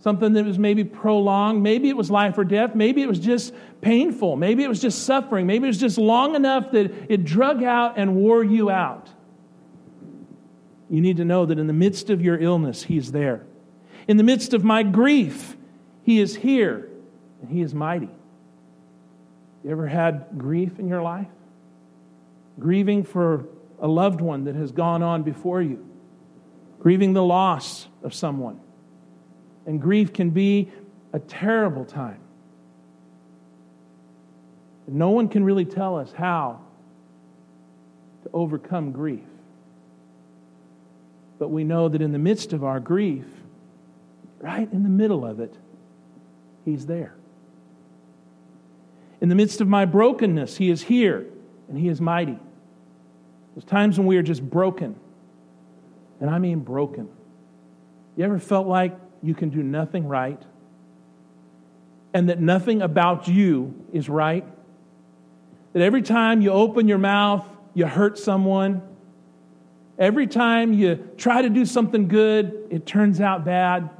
Something 0.00 0.32
that 0.32 0.44
was 0.44 0.58
maybe 0.58 0.82
prolonged. 0.82 1.62
Maybe 1.62 1.88
it 1.88 1.96
was 1.96 2.10
life 2.10 2.36
or 2.38 2.44
death. 2.44 2.74
Maybe 2.74 3.02
it 3.02 3.08
was 3.08 3.18
just 3.18 3.54
painful. 3.80 4.36
Maybe 4.36 4.64
it 4.64 4.68
was 4.68 4.80
just 4.80 5.04
suffering. 5.04 5.46
Maybe 5.46 5.64
it 5.64 5.68
was 5.68 5.78
just 5.78 5.98
long 5.98 6.34
enough 6.34 6.72
that 6.72 7.10
it 7.10 7.24
drug 7.24 7.62
out 7.62 7.94
and 7.96 8.16
wore 8.16 8.42
you 8.42 8.70
out. 8.70 9.08
You 10.88 11.00
need 11.00 11.18
to 11.18 11.24
know 11.24 11.46
that 11.46 11.58
in 11.58 11.66
the 11.66 11.72
midst 11.72 12.10
of 12.10 12.22
your 12.22 12.38
illness, 12.38 12.82
He's 12.82 13.12
there. 13.12 13.46
In 14.08 14.16
the 14.16 14.22
midst 14.22 14.54
of 14.54 14.64
my 14.64 14.82
grief, 14.82 15.56
He 16.02 16.18
is 16.18 16.34
here 16.34 16.88
and 17.42 17.50
He 17.50 17.60
is 17.60 17.74
mighty. 17.74 18.08
You 19.62 19.70
ever 19.70 19.86
had 19.86 20.26
grief 20.38 20.78
in 20.78 20.88
your 20.88 21.02
life? 21.02 21.28
Grieving 22.58 23.04
for 23.04 23.44
a 23.78 23.86
loved 23.86 24.20
one 24.20 24.44
that 24.44 24.56
has 24.56 24.72
gone 24.72 25.02
on 25.02 25.22
before 25.22 25.60
you, 25.62 25.86
grieving 26.80 27.12
the 27.12 27.22
loss 27.22 27.86
of 28.02 28.14
someone 28.14 28.60
and 29.66 29.80
grief 29.80 30.12
can 30.12 30.30
be 30.30 30.70
a 31.12 31.18
terrible 31.18 31.84
time. 31.84 32.20
No 34.86 35.10
one 35.10 35.28
can 35.28 35.44
really 35.44 35.64
tell 35.64 35.96
us 35.96 36.12
how 36.12 36.60
to 38.24 38.30
overcome 38.32 38.90
grief. 38.90 39.24
But 41.38 41.48
we 41.48 41.62
know 41.62 41.88
that 41.88 42.02
in 42.02 42.12
the 42.12 42.18
midst 42.18 42.52
of 42.52 42.64
our 42.64 42.80
grief, 42.80 43.24
right 44.40 44.70
in 44.72 44.82
the 44.82 44.88
middle 44.88 45.24
of 45.24 45.40
it, 45.40 45.54
He's 46.64 46.86
there. 46.86 47.14
In 49.20 49.28
the 49.28 49.34
midst 49.34 49.60
of 49.60 49.68
my 49.68 49.84
brokenness, 49.84 50.56
He 50.56 50.70
is 50.70 50.82
here 50.82 51.26
and 51.68 51.78
He 51.78 51.88
is 51.88 52.00
mighty. 52.00 52.38
There's 53.54 53.64
times 53.64 53.96
when 53.96 54.06
we 54.06 54.16
are 54.16 54.22
just 54.22 54.48
broken, 54.48 54.96
and 56.20 56.28
I 56.28 56.38
mean 56.38 56.60
broken. 56.60 57.08
You 58.16 58.24
ever 58.24 58.38
felt 58.38 58.66
like 58.66 58.98
you 59.22 59.34
can 59.34 59.50
do 59.50 59.62
nothing 59.62 60.06
right, 60.06 60.42
and 62.14 62.28
that 62.28 62.40
nothing 62.40 62.82
about 62.82 63.28
you 63.28 63.74
is 63.92 64.08
right. 64.08 64.44
That 65.72 65.82
every 65.82 66.02
time 66.02 66.40
you 66.42 66.50
open 66.50 66.88
your 66.88 66.98
mouth, 66.98 67.46
you 67.74 67.86
hurt 67.86 68.18
someone. 68.18 68.82
Every 69.98 70.26
time 70.26 70.72
you 70.72 70.96
try 71.16 71.42
to 71.42 71.50
do 71.50 71.64
something 71.64 72.08
good, 72.08 72.68
it 72.70 72.86
turns 72.86 73.20
out 73.20 73.44
bad. 73.44 73.90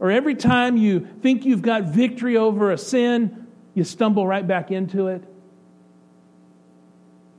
Or 0.00 0.10
every 0.10 0.34
time 0.34 0.76
you 0.76 1.08
think 1.22 1.44
you've 1.44 1.62
got 1.62 1.84
victory 1.84 2.36
over 2.36 2.72
a 2.72 2.78
sin, 2.78 3.46
you 3.72 3.84
stumble 3.84 4.26
right 4.26 4.46
back 4.46 4.70
into 4.70 5.06
it. 5.06 5.22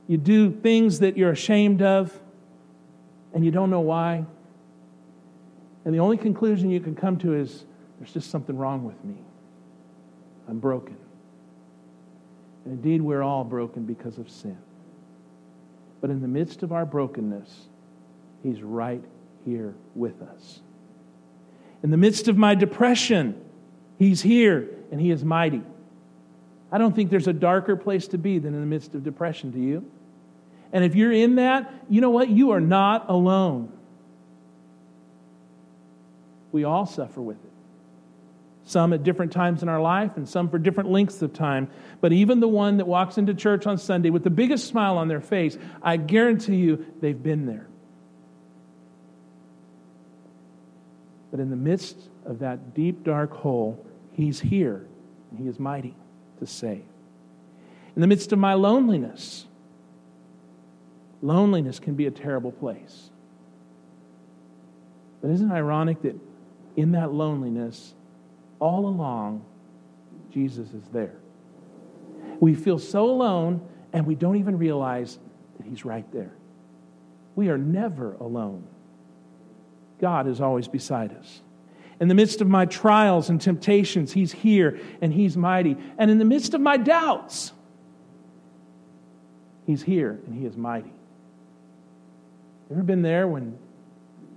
You 0.08 0.16
do 0.16 0.50
things 0.50 1.00
that 1.00 1.16
you're 1.16 1.30
ashamed 1.30 1.82
of, 1.82 2.18
and 3.32 3.44
you 3.44 3.50
don't 3.50 3.70
know 3.70 3.80
why. 3.80 4.24
And 5.84 5.94
the 5.94 5.98
only 5.98 6.16
conclusion 6.16 6.70
you 6.70 6.80
can 6.80 6.94
come 6.94 7.18
to 7.18 7.34
is 7.34 7.64
there's 7.98 8.12
just 8.12 8.30
something 8.30 8.56
wrong 8.56 8.84
with 8.84 9.02
me. 9.04 9.16
I'm 10.48 10.58
broken. 10.58 10.96
And 12.64 12.74
indeed, 12.74 13.02
we're 13.02 13.22
all 13.22 13.44
broken 13.44 13.84
because 13.84 14.18
of 14.18 14.30
sin. 14.30 14.58
But 16.00 16.10
in 16.10 16.20
the 16.20 16.28
midst 16.28 16.62
of 16.62 16.72
our 16.72 16.86
brokenness, 16.86 17.68
He's 18.42 18.62
right 18.62 19.02
here 19.44 19.74
with 19.94 20.20
us. 20.22 20.60
In 21.82 21.90
the 21.90 21.96
midst 21.96 22.28
of 22.28 22.36
my 22.36 22.54
depression, 22.54 23.40
He's 23.98 24.22
here 24.22 24.68
and 24.90 25.00
He 25.00 25.10
is 25.10 25.24
mighty. 25.24 25.62
I 26.72 26.78
don't 26.78 26.94
think 26.94 27.10
there's 27.10 27.28
a 27.28 27.32
darker 27.32 27.76
place 27.76 28.08
to 28.08 28.18
be 28.18 28.38
than 28.38 28.54
in 28.54 28.60
the 28.60 28.66
midst 28.66 28.94
of 28.94 29.04
depression, 29.04 29.50
do 29.50 29.60
you? 29.60 29.90
And 30.72 30.82
if 30.82 30.94
you're 30.94 31.12
in 31.12 31.36
that, 31.36 31.72
you 31.88 32.00
know 32.00 32.10
what? 32.10 32.28
You 32.28 32.50
are 32.50 32.60
not 32.60 33.08
alone. 33.08 33.70
We 36.54 36.62
all 36.62 36.86
suffer 36.86 37.20
with 37.20 37.44
it. 37.44 37.50
Some 38.64 38.92
at 38.92 39.02
different 39.02 39.32
times 39.32 39.64
in 39.64 39.68
our 39.68 39.80
life, 39.80 40.12
and 40.16 40.28
some 40.28 40.48
for 40.48 40.56
different 40.56 40.88
lengths 40.88 41.20
of 41.20 41.32
time. 41.32 41.68
But 42.00 42.12
even 42.12 42.38
the 42.38 42.46
one 42.46 42.76
that 42.76 42.86
walks 42.86 43.18
into 43.18 43.34
church 43.34 43.66
on 43.66 43.76
Sunday 43.76 44.10
with 44.10 44.22
the 44.22 44.30
biggest 44.30 44.68
smile 44.68 44.96
on 44.96 45.08
their 45.08 45.20
face, 45.20 45.58
I 45.82 45.96
guarantee 45.96 46.54
you 46.54 46.86
they've 47.00 47.20
been 47.20 47.46
there. 47.46 47.66
But 51.32 51.40
in 51.40 51.50
the 51.50 51.56
midst 51.56 51.96
of 52.24 52.38
that 52.38 52.72
deep, 52.72 53.02
dark 53.02 53.32
hole, 53.32 53.84
He's 54.12 54.38
here, 54.38 54.86
and 55.32 55.40
He 55.40 55.48
is 55.48 55.58
mighty 55.58 55.96
to 56.38 56.46
save. 56.46 56.84
In 57.96 58.00
the 58.00 58.06
midst 58.06 58.32
of 58.32 58.38
my 58.38 58.54
loneliness, 58.54 59.44
loneliness 61.20 61.80
can 61.80 61.96
be 61.96 62.06
a 62.06 62.12
terrible 62.12 62.52
place. 62.52 63.10
But 65.20 65.32
isn't 65.32 65.50
it 65.50 65.52
ironic 65.52 66.00
that 66.02 66.14
in 66.76 66.92
that 66.92 67.12
loneliness, 67.12 67.94
all 68.58 68.86
along, 68.86 69.44
Jesus 70.30 70.72
is 70.72 70.84
there. 70.92 71.14
We 72.40 72.54
feel 72.54 72.78
so 72.78 73.08
alone 73.10 73.66
and 73.92 74.06
we 74.06 74.14
don't 74.14 74.36
even 74.36 74.58
realize 74.58 75.18
that 75.56 75.66
He's 75.66 75.84
right 75.84 76.10
there. 76.12 76.32
We 77.36 77.48
are 77.48 77.58
never 77.58 78.14
alone. 78.14 78.66
God 80.00 80.26
is 80.26 80.40
always 80.40 80.68
beside 80.68 81.16
us. 81.16 81.40
In 82.00 82.08
the 82.08 82.14
midst 82.14 82.40
of 82.40 82.48
my 82.48 82.66
trials 82.66 83.30
and 83.30 83.40
temptations, 83.40 84.12
He's 84.12 84.32
here 84.32 84.80
and 85.00 85.12
He's 85.12 85.36
mighty. 85.36 85.76
And 85.96 86.10
in 86.10 86.18
the 86.18 86.24
midst 86.24 86.54
of 86.54 86.60
my 86.60 86.76
doubts, 86.76 87.52
He's 89.64 89.82
here 89.82 90.20
and 90.26 90.34
He 90.34 90.44
is 90.44 90.56
mighty. 90.56 90.92
Ever 92.70 92.82
been 92.82 93.02
there 93.02 93.28
when 93.28 93.56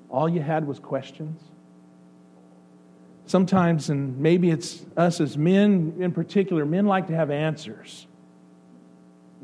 all 0.10 0.30
you 0.30 0.42
had 0.42 0.68
was 0.68 0.80
questions? 0.80 1.42
Sometimes, 3.28 3.90
and 3.90 4.18
maybe 4.18 4.50
it's 4.50 4.86
us 4.96 5.20
as 5.20 5.38
men 5.38 5.98
in 6.00 6.14
particular, 6.14 6.66
men 6.66 6.86
like 6.86 7.08
to 7.08 7.16
have 7.16 7.30
answers. 7.30 8.08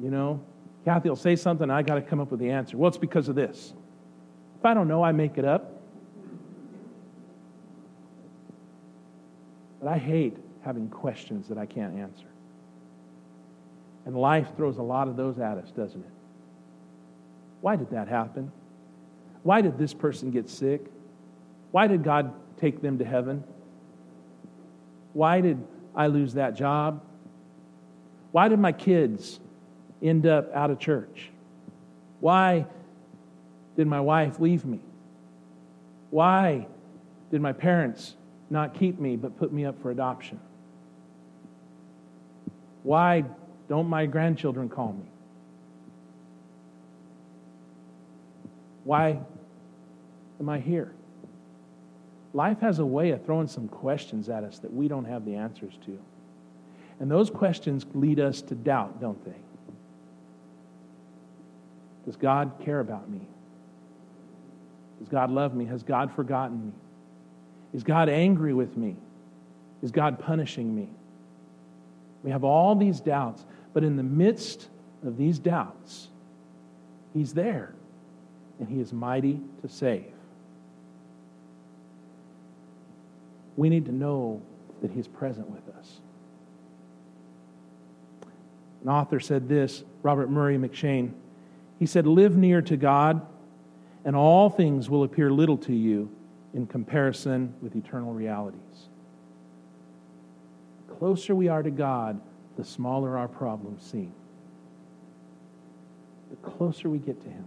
You 0.02 0.10
know, 0.10 0.41
Kathy 0.86 1.10
will 1.10 1.17
say 1.17 1.36
something, 1.36 1.69
I 1.69 1.82
got 1.82 1.96
to 1.96 2.02
come 2.02 2.22
up 2.22 2.32
with 2.32 2.39
the 2.39 2.50
answer. 2.50 2.78
Well, 2.78 2.88
it's 2.88 2.98
because 2.98 3.28
of 3.28 3.36
this. 3.36 3.74
If 4.58 4.65
I 4.65 4.74
don't 4.74 4.88
know, 4.88 5.04
I 5.04 5.12
make 5.12 5.38
it 5.38 5.43
up. 5.43 5.82
But 9.82 9.89
I 9.89 9.98
hate 9.98 10.38
having 10.62 10.88
questions 10.88 11.50
that 11.50 11.58
I 11.58 11.65
can't 11.65 12.00
answer. 12.00 12.28
And 14.06 14.15
life 14.15 14.48
throws 14.56 14.78
a 14.78 14.82
lot 14.82 15.10
of 15.10 15.17
those 15.17 15.39
at 15.39 15.58
us, 15.58 15.72
doesn't 15.72 16.00
it? 16.00 16.12
Why 17.60 17.76
did 17.76 17.89
that 17.91 18.08
happen? 18.08 18.50
Why 19.43 19.60
did 19.60 19.78
this 19.78 19.93
person 19.93 20.32
get 20.32 20.50
sick? 20.50 20.86
Why 21.72 21.88
did 21.88 22.02
God 22.06 22.34
take 22.58 22.82
them 22.82 22.98
to 23.00 23.06
heaven? 23.06 23.43
Why 25.13 25.41
did 25.41 25.65
I 25.95 26.08
lose 26.08 26.34
that 26.34 26.56
job? 26.56 27.02
Why 28.32 28.47
did 28.47 28.60
my 28.60 28.71
kids 28.71 29.39
end 30.02 30.26
up 30.26 30.54
out 30.54 30.71
of 30.71 30.80
church? 30.80 31.30
Why 32.19 32.65
did 33.76 33.88
my 33.88 34.02
wife 34.02 34.39
leave 34.39 34.65
me? 34.65 34.80
Why 36.10 36.67
did 37.32 37.41
my 37.41 37.54
parents 37.54 38.15
not 38.49 38.73
keep 38.73 38.99
me 38.99 39.15
but 39.15 39.38
put 39.38 39.52
me 39.54 39.65
up 39.65 39.82
for 39.82 39.91
adoption? 39.91 40.39
Why 42.84 43.23
don't 43.69 43.88
my 43.88 44.06
grandchildren 44.06 44.69
call 44.69 44.93
me? 44.93 45.10
Why 48.84 49.19
am 50.39 50.49
I 50.49 50.60
here? 50.60 50.93
Life 52.34 52.60
has 52.62 52.80
a 52.80 52.86
way 52.86 53.12
of 53.12 53.24
throwing 53.24 53.48
some 53.48 53.67
questions 53.67 54.28
at 54.28 54.43
us 54.43 54.60
that 54.60 54.74
we 54.74 54.88
don't 54.88 55.06
have 55.06 55.24
the 55.24 55.36
answers 55.36 55.74
to. 55.86 56.00
And 57.00 57.10
those 57.10 57.30
questions 57.30 57.86
lead 57.93 58.19
us 58.19 58.41
to 58.43 58.56
doubt, 58.56 59.00
don't 59.00 59.24
they? 59.24 59.36
Does 62.06 62.15
God 62.15 62.54
care 62.63 62.80
about 62.80 63.10
me? 63.10 63.22
Does 65.00 65.10
God 65.10 65.32
love 65.32 65.54
me? 65.54 65.65
Has 65.65 65.84
God 65.84 66.13
forgotten 66.13 66.67
me? 66.67 66.74
Is 67.74 67.84
God 67.84 68.10
angry 68.10 68.54
with 68.54 68.78
me? 68.78 68.96
Is 69.82 69.91
God 69.91 70.19
punishing 70.19 70.74
me? 70.74 70.89
We 72.24 72.32
have 72.32 72.43
all 72.43 72.76
these 72.76 73.00
doubts, 73.00 73.43
but 73.74 73.84
in 73.84 73.96
the 73.96 74.04
midst 74.04 74.69
of 75.06 75.17
these 75.17 75.39
doubts, 75.39 76.08
He's 77.13 77.34
there 77.34 77.74
and 78.60 78.69
He 78.69 78.80
is 78.80 78.93
mighty 78.93 79.41
to 79.62 79.69
save. 79.69 80.12
We 83.55 83.69
need 83.69 83.85
to 83.85 83.91
know 83.91 84.41
that 84.81 84.91
He's 84.91 85.07
present 85.07 85.49
with 85.49 85.67
us. 85.75 85.99
An 88.83 88.89
author 88.89 89.19
said 89.19 89.47
this, 89.47 89.83
Robert 90.01 90.29
Murray 90.29 90.57
M'Cheyne. 90.57 91.13
He 91.79 91.85
said, 91.85 92.05
Live 92.05 92.35
near 92.35 92.61
to 92.63 92.75
God, 92.75 93.25
and 94.03 94.15
all 94.15 94.49
things 94.49 94.89
will 94.89 95.03
appear 95.03 95.31
little 95.31 95.57
to 95.59 95.73
you 95.73 96.09
in 96.53 96.67
comparison 96.67 97.53
with 97.61 97.75
eternal 97.75 98.13
realities. 98.13 98.89
The 100.87 100.95
closer 100.95 101.33
we 101.33 101.47
are 101.47 101.63
to 101.63 101.71
God, 101.71 102.19
the 102.57 102.65
smaller 102.65 103.17
our 103.17 103.27
problems 103.27 103.83
seem. 103.83 104.13
The 106.29 106.49
closer 106.49 106.89
we 106.89 106.99
get 106.99 107.21
to 107.21 107.29
Him. 107.29 107.45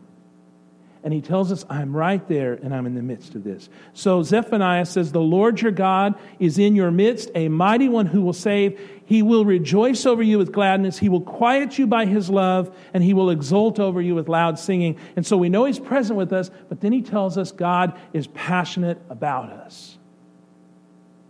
And 1.07 1.15
he 1.15 1.21
tells 1.21 1.53
us, 1.53 1.65
I'm 1.71 1.95
right 1.95 2.27
there 2.27 2.55
and 2.55 2.75
I'm 2.75 2.85
in 2.85 2.97
the 2.97 3.01
midst 3.01 3.37
of 3.37 3.45
this. 3.45 3.69
So 3.93 4.25
Zephaniah 4.25 4.85
says, 4.85 5.13
The 5.13 5.21
Lord 5.21 5.61
your 5.61 5.71
God 5.71 6.17
is 6.41 6.59
in 6.59 6.75
your 6.75 6.91
midst, 6.91 7.31
a 7.37 7.49
mighty 7.49 7.89
one 7.89 8.07
who 8.07 8.23
will 8.23 8.33
save. 8.33 8.81
He 9.05 9.23
will 9.23 9.45
rejoice 9.45 10.05
over 10.05 10.21
you 10.21 10.37
with 10.37 10.51
gladness. 10.51 10.99
He 10.99 11.09
will 11.09 11.21
quiet 11.21 11.79
you 11.79 11.87
by 11.87 12.07
his 12.07 12.29
love, 12.29 12.77
and 12.93 13.05
he 13.05 13.15
will 13.15 13.31
exult 13.31 13.79
over 13.79 14.03
you 14.03 14.17
with 14.17 14.29
loud 14.29 14.59
singing. 14.59 14.99
And 15.15 15.25
so 15.25 15.37
we 15.37 15.49
know 15.49 15.65
he's 15.65 15.79
present 15.79 16.17
with 16.17 16.33
us, 16.33 16.51
but 16.69 16.81
then 16.81 16.91
he 16.91 17.03
tells 17.03 17.39
us 17.39 17.53
God 17.53 17.97
is 18.13 18.27
passionate 18.27 19.01
about 19.09 19.51
us. 19.51 19.99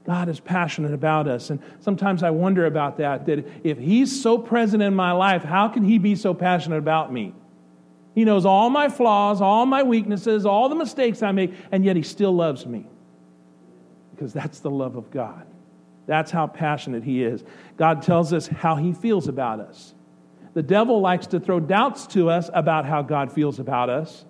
God 0.06 0.30
is 0.30 0.40
passionate 0.40 0.94
about 0.94 1.28
us. 1.28 1.50
And 1.50 1.60
sometimes 1.80 2.22
I 2.22 2.30
wonder 2.30 2.64
about 2.64 2.96
that, 2.96 3.26
that 3.26 3.46
if 3.62 3.76
he's 3.76 4.22
so 4.22 4.38
present 4.38 4.82
in 4.82 4.94
my 4.94 5.12
life, 5.12 5.42
how 5.42 5.68
can 5.68 5.84
he 5.84 5.98
be 5.98 6.16
so 6.16 6.32
passionate 6.32 6.78
about 6.78 7.12
me? 7.12 7.34
He 8.16 8.24
knows 8.24 8.46
all 8.46 8.70
my 8.70 8.88
flaws, 8.88 9.42
all 9.42 9.66
my 9.66 9.82
weaknesses, 9.82 10.46
all 10.46 10.70
the 10.70 10.74
mistakes 10.74 11.22
I 11.22 11.32
make, 11.32 11.52
and 11.70 11.84
yet 11.84 11.96
He 11.96 12.02
still 12.02 12.34
loves 12.34 12.66
me. 12.66 12.88
Because 14.10 14.32
that's 14.32 14.60
the 14.60 14.70
love 14.70 14.96
of 14.96 15.10
God. 15.10 15.46
That's 16.06 16.30
how 16.30 16.46
passionate 16.46 17.04
He 17.04 17.22
is. 17.22 17.44
God 17.76 18.00
tells 18.00 18.32
us 18.32 18.46
how 18.48 18.76
He 18.76 18.94
feels 18.94 19.28
about 19.28 19.60
us. 19.60 19.94
The 20.54 20.62
devil 20.62 21.02
likes 21.02 21.26
to 21.28 21.40
throw 21.40 21.60
doubts 21.60 22.06
to 22.08 22.30
us 22.30 22.48
about 22.54 22.86
how 22.86 23.02
God 23.02 23.30
feels 23.30 23.60
about 23.60 23.90
us. 23.90 24.24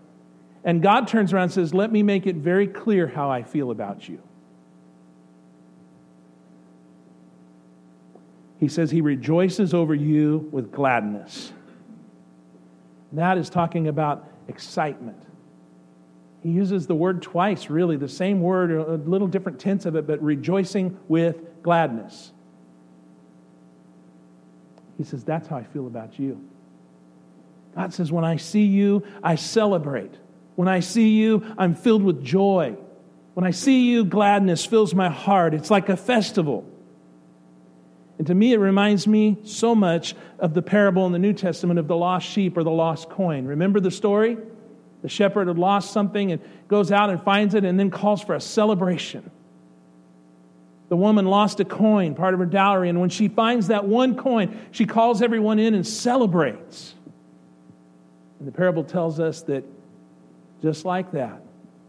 And 0.64 0.83
God 0.83 1.07
turns 1.07 1.33
around 1.33 1.44
and 1.44 1.53
says, 1.53 1.72
Let 1.72 1.92
me 1.92 2.03
make 2.03 2.27
it 2.27 2.35
very 2.35 2.66
clear 2.66 3.07
how 3.07 3.31
I 3.31 3.44
feel 3.44 3.70
about 3.70 4.09
you. 4.09 4.20
He 8.59 8.66
says 8.66 8.90
he 8.90 9.01
rejoices 9.01 9.72
over 9.72 9.94
you 9.94 10.49
with 10.51 10.72
gladness. 10.72 11.53
That 13.16 13.38
is 13.38 13.50
talking 13.50 13.88
about 13.88 14.29
excitement. 14.48 15.22
He 16.42 16.50
uses 16.50 16.87
the 16.87 16.94
word 16.94 17.22
twice, 17.22 17.70
really, 17.70 17.96
the 17.96 18.09
same 18.09 18.40
word, 18.40 18.70
a 18.70 18.94
little 19.09 19.26
different 19.26 19.59
tense 19.59 19.85
of 19.85 19.96
it, 19.96 20.07
but 20.07 20.22
rejoicing 20.22 20.98
with 21.09 21.62
gladness. 21.62 22.33
He 24.96 25.05
says, 25.05 25.24
That's 25.24 25.48
how 25.48 25.57
I 25.57 25.64
feel 25.64 25.87
about 25.87 26.18
you. 26.18 26.40
God 27.74 27.92
says, 27.92 28.12
When 28.12 28.24
I 28.24 28.37
see 28.37 28.64
you, 28.64 29.05
I 29.22 29.35
celebrate. 29.35 30.14
When 30.55 30.68
I 30.68 30.81
see 30.81 31.11
you, 31.16 31.55
I'm 31.59 31.74
filled 31.74 32.02
with 32.02 32.22
joy. 32.22 32.76
When 33.35 33.44
I 33.44 33.50
see 33.50 33.90
you, 33.90 34.05
gladness 34.05 34.64
fills 34.64 34.94
my 34.94 35.11
heart. 35.11 35.52
It's 35.52 35.70
like 35.70 35.88
a 35.88 35.96
festival. 35.96 36.64
And 38.18 38.26
to 38.29 38.35
me, 38.35 38.52
it 38.52 38.59
reminds 38.59 39.07
me 39.07 39.38
so 39.44 39.74
much 39.74 40.14
of 40.38 40.55
the 40.55 40.62
parable 40.62 41.07
in 41.07 41.12
the 41.12 41.18
New 41.18 41.33
Testament 41.33 41.79
of 41.79 41.87
the 41.87 41.96
lost 41.96 42.26
sheep 42.26 42.57
or 42.57 42.64
the 42.64 42.70
lost 42.70 43.11
coin. 43.11 43.44
Remember 43.44 43.79
the 43.79 43.90
story? 43.90 44.38
The 45.02 45.09
shepherd 45.09 45.48
had 45.48 45.59
lost 45.59 45.92
something 45.92 46.33
and 46.33 46.40
goes 46.68 46.90
out 46.90 47.11
and 47.11 47.22
finds 47.22 47.55
it 47.55 47.64
and 47.64 47.79
then 47.79 47.90
calls 47.90 48.22
for 48.22 48.35
a 48.35 48.40
celebration. 48.40 49.31
The 50.88 50.96
woman 50.96 51.26
lost 51.26 51.61
a 51.61 51.64
coin, 51.64 52.14
part 52.14 52.33
of 52.33 52.40
her 52.40 52.46
dowry, 52.46 52.88
and 52.88 53.00
when 53.00 53.11
she 53.11 53.29
finds 53.29 53.68
that 53.68 53.87
one 53.87 54.16
coin, 54.16 54.59
she 54.70 54.87
calls 54.87 55.20
everyone 55.20 55.59
in 55.59 55.74
and 55.74 55.87
celebrates. 55.87 56.94
And 58.38 58.48
the 58.48 58.52
parable 58.52 58.85
tells 58.85 59.20
us 59.20 59.42
that 59.42 59.64
just 60.62 60.85
like 60.85 61.12
that, 61.12 61.42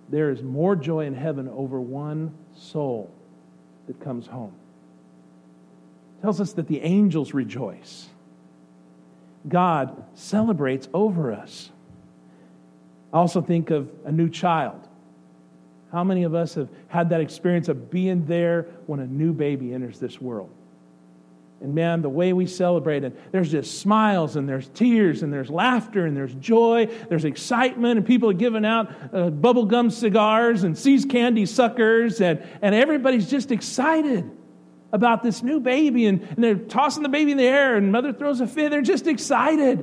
there 0.09 0.31
is 0.31 0.41
more 0.41 0.75
joy 0.75 1.05
in 1.05 1.13
heaven 1.13 1.47
over 1.47 1.79
one 1.79 2.33
soul 2.55 3.13
that 3.85 3.99
comes 3.99 4.25
home 4.27 4.53
tells 6.21 6.41
us 6.41 6.53
that 6.53 6.67
the 6.67 6.81
angels 6.81 7.33
rejoice. 7.33 8.07
God 9.47 10.03
celebrates 10.15 10.89
over 10.93 11.31
us. 11.31 11.69
I 13.13 13.17
also 13.17 13.41
think 13.41 13.69
of 13.69 13.89
a 14.05 14.11
new 14.11 14.29
child. 14.29 14.87
How 15.91 16.03
many 16.03 16.23
of 16.23 16.35
us 16.35 16.55
have 16.55 16.69
had 16.89 17.09
that 17.09 17.21
experience 17.21 17.69
of 17.69 17.89
being 17.89 18.25
there 18.25 18.63
when 18.87 18.99
a 18.99 19.07
new 19.07 19.31
baby 19.31 19.73
enters 19.73 19.99
this 19.99 20.19
world? 20.19 20.49
And 21.61 21.73
man, 21.73 22.01
the 22.01 22.09
way 22.09 22.33
we 22.33 22.45
celebrate 22.45 23.03
it, 23.03 23.31
there's 23.31 23.49
just 23.49 23.79
smiles 23.79 24.35
and 24.35 24.47
there's 24.47 24.67
tears 24.69 25.23
and 25.23 25.33
there's 25.33 25.49
laughter 25.49 26.05
and 26.05 26.15
there's 26.15 26.35
joy, 26.35 26.87
there's 27.09 27.25
excitement, 27.25 27.97
and 27.97 28.05
people 28.05 28.29
are 28.29 28.33
giving 28.33 28.63
out 28.63 28.89
uh, 28.89 29.31
bubblegum 29.31 29.91
cigars 29.91 30.63
and 30.63 30.77
See's 30.77 31.05
candy 31.05 31.47
suckers, 31.47 32.21
and, 32.21 32.43
and 32.61 32.75
everybody's 32.75 33.29
just 33.29 33.51
excited 33.51 34.29
about 34.91 35.23
this 35.23 35.43
new 35.43 35.59
baby, 35.59 36.05
and, 36.05 36.21
and 36.21 36.43
they're 36.43 36.55
tossing 36.55 37.03
the 37.03 37.09
baby 37.09 37.31
in 37.31 37.37
the 37.37 37.43
air, 37.43 37.75
and 37.75 37.91
mother 37.91 38.13
throws 38.13 38.39
a 38.41 38.47
fit. 38.47 38.71
They're 38.71 38.81
just 38.81 39.07
excited. 39.07 39.79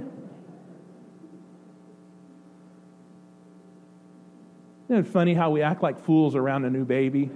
Isn't 4.88 5.06
it 5.06 5.08
funny 5.08 5.34
how 5.34 5.50
we 5.50 5.62
act 5.62 5.82
like 5.82 6.04
fools 6.04 6.34
around 6.34 6.64
a 6.64 6.70
new 6.70 6.84
baby? 6.84 7.30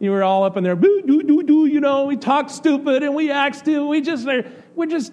You 0.00 0.10
were 0.10 0.22
all 0.22 0.44
up 0.44 0.56
in 0.56 0.64
there, 0.64 0.76
boo, 0.76 1.02
doo, 1.02 1.22
doo, 1.22 1.42
doo, 1.42 1.66
you 1.66 1.80
know, 1.80 2.04
we 2.04 2.16
talk 2.16 2.50
stupid 2.50 3.02
and 3.02 3.14
we 3.14 3.30
act 3.30 3.56
stupid. 3.56 3.86
We 3.86 4.02
just, 4.02 4.26
we're 4.74 4.86
just 4.86 5.12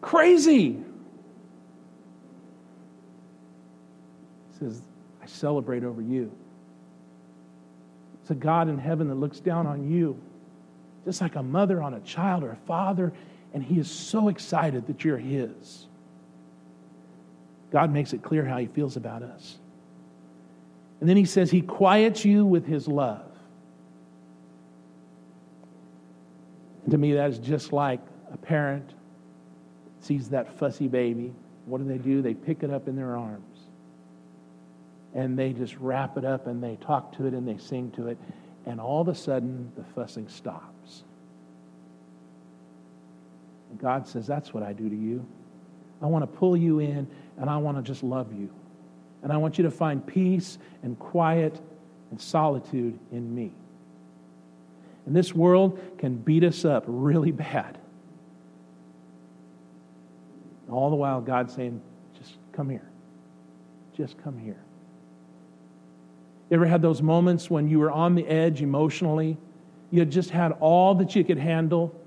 crazy. 0.00 0.78
He 4.52 4.58
says, 4.60 4.80
I 5.20 5.24
I 5.24 5.26
celebrate 5.26 5.84
over 5.84 6.02
you. 6.02 6.30
It's 8.24 8.30
a 8.30 8.34
God 8.34 8.70
in 8.70 8.78
heaven 8.78 9.08
that 9.08 9.16
looks 9.16 9.38
down 9.38 9.66
on 9.66 9.86
you, 9.86 10.18
just 11.04 11.20
like 11.20 11.36
a 11.36 11.42
mother 11.42 11.82
on 11.82 11.92
a 11.92 12.00
child 12.00 12.42
or 12.42 12.52
a 12.52 12.58
father, 12.66 13.12
and 13.52 13.62
He 13.62 13.78
is 13.78 13.90
so 13.90 14.28
excited 14.28 14.86
that 14.86 15.04
you're 15.04 15.18
His. 15.18 15.86
God 17.70 17.92
makes 17.92 18.14
it 18.14 18.22
clear 18.22 18.42
how 18.42 18.56
He 18.56 18.66
feels 18.66 18.96
about 18.96 19.22
us. 19.22 19.58
And 21.00 21.08
then 21.10 21.18
He 21.18 21.26
says 21.26 21.50
He 21.50 21.60
quiets 21.60 22.24
you 22.24 22.46
with 22.46 22.64
His 22.64 22.88
love. 22.88 23.30
And 26.84 26.92
to 26.92 26.96
me, 26.96 27.12
that 27.12 27.28
is 27.28 27.38
just 27.38 27.74
like 27.74 28.00
a 28.32 28.38
parent 28.38 28.94
sees 30.00 30.30
that 30.30 30.58
fussy 30.58 30.88
baby. 30.88 31.34
What 31.66 31.76
do 31.76 31.84
they 31.84 31.98
do? 31.98 32.22
They 32.22 32.32
pick 32.32 32.62
it 32.62 32.70
up 32.70 32.88
in 32.88 32.96
their 32.96 33.18
arms. 33.18 33.53
And 35.14 35.38
they 35.38 35.52
just 35.52 35.76
wrap 35.76 36.18
it 36.18 36.24
up 36.24 36.46
and 36.46 36.62
they 36.62 36.76
talk 36.76 37.16
to 37.16 37.26
it 37.26 37.34
and 37.34 37.46
they 37.46 37.58
sing 37.58 37.90
to 37.92 38.08
it. 38.08 38.18
And 38.66 38.80
all 38.80 39.00
of 39.00 39.08
a 39.08 39.14
sudden, 39.14 39.70
the 39.76 39.84
fussing 39.84 40.28
stops. 40.28 41.04
And 43.70 43.78
God 43.78 44.06
says, 44.06 44.26
That's 44.26 44.52
what 44.52 44.62
I 44.62 44.72
do 44.72 44.88
to 44.88 44.96
you. 44.96 45.24
I 46.02 46.06
want 46.06 46.22
to 46.22 46.38
pull 46.38 46.56
you 46.56 46.80
in 46.80 47.06
and 47.38 47.48
I 47.48 47.56
want 47.56 47.76
to 47.76 47.82
just 47.82 48.02
love 48.02 48.32
you. 48.32 48.50
And 49.22 49.32
I 49.32 49.36
want 49.36 49.56
you 49.56 49.64
to 49.64 49.70
find 49.70 50.06
peace 50.06 50.58
and 50.82 50.98
quiet 50.98 51.60
and 52.10 52.20
solitude 52.20 52.98
in 53.10 53.34
me. 53.34 53.52
And 55.06 55.14
this 55.14 55.34
world 55.34 55.80
can 55.98 56.16
beat 56.16 56.44
us 56.44 56.64
up 56.64 56.84
really 56.86 57.32
bad. 57.32 57.78
All 60.70 60.90
the 60.90 60.96
while, 60.96 61.20
God's 61.20 61.54
saying, 61.54 61.80
just 62.18 62.34
come 62.52 62.68
here. 62.70 62.88
Just 63.96 64.22
come 64.22 64.38
here. 64.38 64.62
You 66.54 66.60
ever 66.60 66.66
had 66.66 66.82
those 66.82 67.02
moments 67.02 67.50
when 67.50 67.66
you 67.66 67.80
were 67.80 67.90
on 67.90 68.14
the 68.14 68.24
edge 68.28 68.62
emotionally? 68.62 69.36
You 69.90 70.04
just 70.04 70.30
had 70.30 70.52
all 70.60 70.94
that 70.94 71.16
you 71.16 71.24
could 71.24 71.36
handle, 71.36 72.00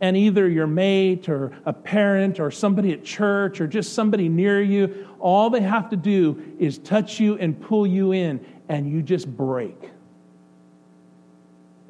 and 0.00 0.16
either 0.16 0.48
your 0.48 0.66
mate 0.66 1.28
or 1.28 1.52
a 1.66 1.72
parent 1.74 2.40
or 2.40 2.50
somebody 2.50 2.90
at 2.94 3.04
church 3.04 3.60
or 3.60 3.66
just 3.66 3.92
somebody 3.92 4.30
near 4.30 4.62
you, 4.62 5.06
all 5.18 5.50
they 5.50 5.60
have 5.60 5.90
to 5.90 5.96
do 5.96 6.42
is 6.58 6.78
touch 6.78 7.20
you 7.20 7.36
and 7.36 7.60
pull 7.60 7.86
you 7.86 8.12
in, 8.12 8.42
and 8.70 8.90
you 8.90 9.02
just 9.02 9.28
break. 9.28 9.90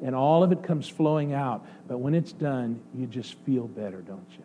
And 0.03 0.13
all 0.13 0.43
of 0.43 0.51
it 0.51 0.63
comes 0.63 0.89
flowing 0.89 1.33
out. 1.33 1.65
But 1.87 1.99
when 1.99 2.13
it's 2.13 2.33
done, 2.33 2.81
you 2.93 3.07
just 3.07 3.35
feel 3.45 3.69
better, 3.69 4.01
don't 4.01 4.27
you? 4.31 4.43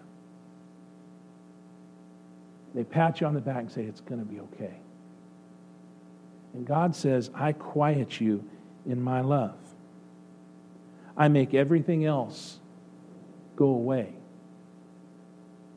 They 2.72 2.84
pat 2.84 3.20
you 3.20 3.26
on 3.26 3.34
the 3.34 3.40
back 3.40 3.62
and 3.62 3.72
say, 3.72 3.82
It's 3.82 4.00
going 4.00 4.20
to 4.20 4.24
be 4.24 4.38
okay. 4.38 4.76
And 6.56 6.66
God 6.66 6.96
says, 6.96 7.30
I 7.34 7.52
quiet 7.52 8.18
you 8.18 8.42
in 8.86 9.02
my 9.02 9.20
love. 9.20 9.58
I 11.14 11.28
make 11.28 11.52
everything 11.52 12.06
else 12.06 12.58
go 13.56 13.66
away. 13.66 14.14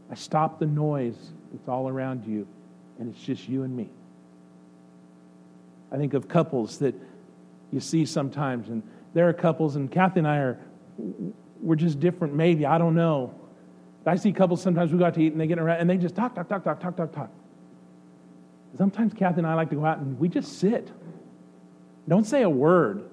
I 0.09 0.15
stop 0.15 0.57
the 0.57 0.65
noise 0.65 1.17
that's 1.51 1.67
all 1.67 1.89
around 1.89 2.25
you, 2.25 2.47
and 2.97 3.13
it's 3.13 3.21
just 3.21 3.49
you 3.49 3.63
and 3.63 3.75
me. 3.75 3.89
I 5.91 5.97
think 5.97 6.13
of 6.13 6.29
couples 6.29 6.77
that 6.79 6.95
you 7.73 7.81
see 7.81 8.05
sometimes, 8.05 8.69
and 8.69 8.81
there 9.13 9.27
are 9.27 9.33
couples, 9.33 9.75
and 9.75 9.91
Kathy 9.91 10.19
and 10.19 10.27
I 10.27 10.37
are, 10.37 10.59
we're 11.61 11.75
just 11.75 11.99
different, 11.99 12.33
maybe, 12.33 12.65
I 12.65 12.77
don't 12.77 12.95
know. 12.95 13.33
I 14.05 14.15
see 14.15 14.31
couples 14.31 14.61
sometimes 14.61 14.93
we 14.93 14.97
go 14.97 15.05
out 15.05 15.15
to 15.15 15.21
eat 15.21 15.33
and 15.33 15.41
they 15.41 15.45
get 15.45 15.59
around 15.59 15.81
and 15.81 15.89
they 15.89 15.97
just 15.97 16.15
talk, 16.15 16.33
talk, 16.33 16.47
talk, 16.47 16.63
talk, 16.63 16.79
talk, 16.79 16.95
talk, 16.95 17.11
talk. 17.11 17.29
Sometimes 18.77 19.13
Kathy 19.13 19.39
and 19.39 19.47
I 19.47 19.55
like 19.55 19.69
to 19.69 19.75
go 19.75 19.85
out 19.85 19.99
and 19.99 20.19
we 20.19 20.29
just 20.29 20.59
sit. 20.59 20.89
Don't 22.07 22.25
say 22.25 22.43
a 22.43 22.49
word. 22.49 23.03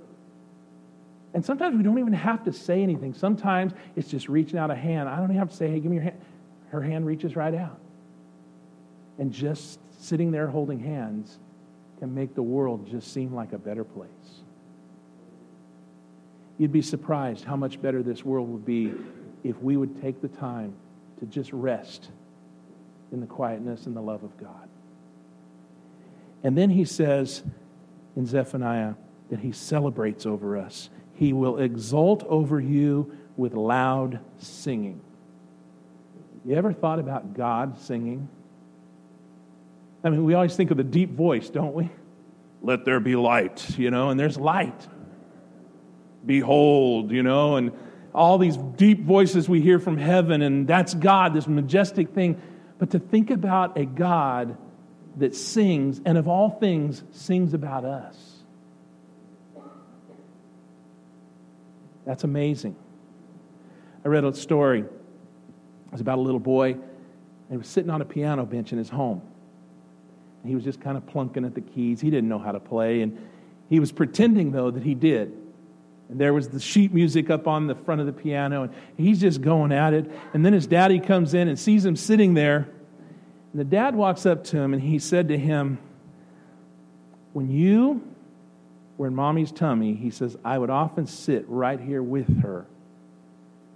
And 1.34 1.44
sometimes 1.44 1.76
we 1.76 1.82
don't 1.82 1.98
even 1.98 2.12
have 2.12 2.44
to 2.44 2.52
say 2.52 2.82
anything. 2.82 3.12
Sometimes 3.12 3.72
it's 3.94 4.08
just 4.08 4.28
reaching 4.28 4.58
out 4.58 4.70
a 4.70 4.74
hand. 4.74 5.08
I 5.08 5.16
don't 5.16 5.26
even 5.26 5.36
have 5.36 5.50
to 5.50 5.56
say, 5.56 5.68
hey, 5.68 5.80
give 5.80 5.90
me 5.90 5.96
your 5.96 6.04
hand. 6.04 6.20
Her 6.70 6.80
hand 6.80 7.06
reaches 7.06 7.36
right 7.36 7.54
out. 7.54 7.78
And 9.18 9.32
just 9.32 9.78
sitting 10.00 10.30
there 10.30 10.46
holding 10.46 10.80
hands 10.80 11.38
can 11.98 12.14
make 12.14 12.34
the 12.34 12.42
world 12.42 12.86
just 12.90 13.12
seem 13.12 13.34
like 13.34 13.52
a 13.52 13.58
better 13.58 13.84
place. 13.84 14.08
You'd 16.58 16.72
be 16.72 16.82
surprised 16.82 17.44
how 17.44 17.56
much 17.56 17.80
better 17.80 18.02
this 18.02 18.24
world 18.24 18.48
would 18.48 18.64
be 18.64 18.92
if 19.44 19.60
we 19.62 19.76
would 19.76 20.00
take 20.00 20.20
the 20.22 20.28
time 20.28 20.74
to 21.20 21.26
just 21.26 21.52
rest 21.52 22.10
in 23.12 23.20
the 23.20 23.26
quietness 23.26 23.86
and 23.86 23.94
the 23.94 24.00
love 24.00 24.22
of 24.22 24.36
God. 24.38 24.68
And 26.46 26.56
then 26.56 26.70
he 26.70 26.84
says 26.84 27.42
in 28.14 28.24
Zephaniah 28.24 28.94
that 29.30 29.40
he 29.40 29.50
celebrates 29.50 30.26
over 30.26 30.56
us. 30.56 30.90
He 31.14 31.32
will 31.32 31.58
exult 31.58 32.22
over 32.22 32.60
you 32.60 33.18
with 33.36 33.52
loud 33.52 34.20
singing. 34.38 35.00
You 36.44 36.54
ever 36.54 36.72
thought 36.72 37.00
about 37.00 37.34
God 37.34 37.76
singing? 37.80 38.28
I 40.04 40.10
mean, 40.10 40.24
we 40.24 40.34
always 40.34 40.54
think 40.54 40.70
of 40.70 40.76
the 40.76 40.84
deep 40.84 41.16
voice, 41.16 41.50
don't 41.50 41.74
we? 41.74 41.90
Let 42.62 42.84
there 42.84 43.00
be 43.00 43.16
light, 43.16 43.76
you 43.76 43.90
know, 43.90 44.10
and 44.10 44.20
there's 44.20 44.36
light. 44.36 44.86
Behold, 46.24 47.10
you 47.10 47.24
know, 47.24 47.56
and 47.56 47.72
all 48.14 48.38
these 48.38 48.56
deep 48.56 49.02
voices 49.02 49.48
we 49.48 49.60
hear 49.60 49.80
from 49.80 49.98
heaven, 49.98 50.42
and 50.42 50.68
that's 50.68 50.94
God, 50.94 51.34
this 51.34 51.48
majestic 51.48 52.10
thing. 52.10 52.40
But 52.78 52.90
to 52.90 53.00
think 53.00 53.32
about 53.32 53.76
a 53.76 53.84
God 53.84 54.56
that 55.16 55.34
sings, 55.34 56.00
and 56.04 56.18
of 56.18 56.28
all 56.28 56.50
things, 56.50 57.02
sings 57.12 57.54
about 57.54 57.84
us. 57.84 58.16
That's 62.04 62.22
amazing. 62.22 62.76
I 64.04 64.08
read 64.08 64.24
a 64.24 64.32
story. 64.34 64.80
It 64.80 65.92
was 65.92 66.00
about 66.00 66.18
a 66.18 66.20
little 66.20 66.40
boy, 66.40 66.72
and 66.72 66.84
he 67.50 67.56
was 67.56 67.66
sitting 67.66 67.90
on 67.90 68.00
a 68.00 68.04
piano 68.04 68.44
bench 68.44 68.72
in 68.72 68.78
his 68.78 68.88
home. 68.88 69.22
And 70.42 70.48
he 70.48 70.54
was 70.54 70.62
just 70.62 70.80
kind 70.80 70.96
of 70.96 71.06
plunking 71.06 71.44
at 71.44 71.54
the 71.54 71.60
keys. 71.60 72.00
He 72.00 72.10
didn't 72.10 72.28
know 72.28 72.38
how 72.38 72.52
to 72.52 72.60
play, 72.60 73.00
and 73.00 73.18
he 73.68 73.80
was 73.80 73.90
pretending, 73.90 74.52
though, 74.52 74.70
that 74.70 74.82
he 74.82 74.94
did. 74.94 75.32
And 76.08 76.20
there 76.20 76.32
was 76.32 76.50
the 76.50 76.60
sheet 76.60 76.94
music 76.94 77.30
up 77.30 77.48
on 77.48 77.66
the 77.66 77.74
front 77.74 78.00
of 78.00 78.06
the 78.06 78.12
piano, 78.12 78.64
and 78.64 78.74
he's 78.96 79.20
just 79.20 79.40
going 79.40 79.72
at 79.72 79.92
it. 79.92 80.08
And 80.34 80.46
then 80.46 80.52
his 80.52 80.68
daddy 80.68 81.00
comes 81.00 81.34
in 81.34 81.48
and 81.48 81.58
sees 81.58 81.84
him 81.84 81.96
sitting 81.96 82.34
there 82.34 82.68
and 83.56 83.60
the 83.62 83.74
dad 83.74 83.96
walks 83.96 84.26
up 84.26 84.44
to 84.44 84.58
him 84.58 84.74
and 84.74 84.82
he 84.82 84.98
said 84.98 85.28
to 85.28 85.38
him, 85.38 85.78
When 87.32 87.50
you 87.50 88.06
were 88.98 89.06
in 89.06 89.14
mommy's 89.14 89.50
tummy, 89.50 89.94
he 89.94 90.10
says, 90.10 90.36
I 90.44 90.58
would 90.58 90.68
often 90.68 91.06
sit 91.06 91.46
right 91.48 91.80
here 91.80 92.02
with 92.02 92.42
her 92.42 92.66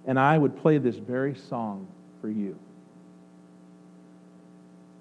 and 0.04 0.20
I 0.20 0.36
would 0.36 0.58
play 0.58 0.76
this 0.76 0.96
very 0.96 1.34
song 1.34 1.88
for 2.20 2.28
you. 2.28 2.58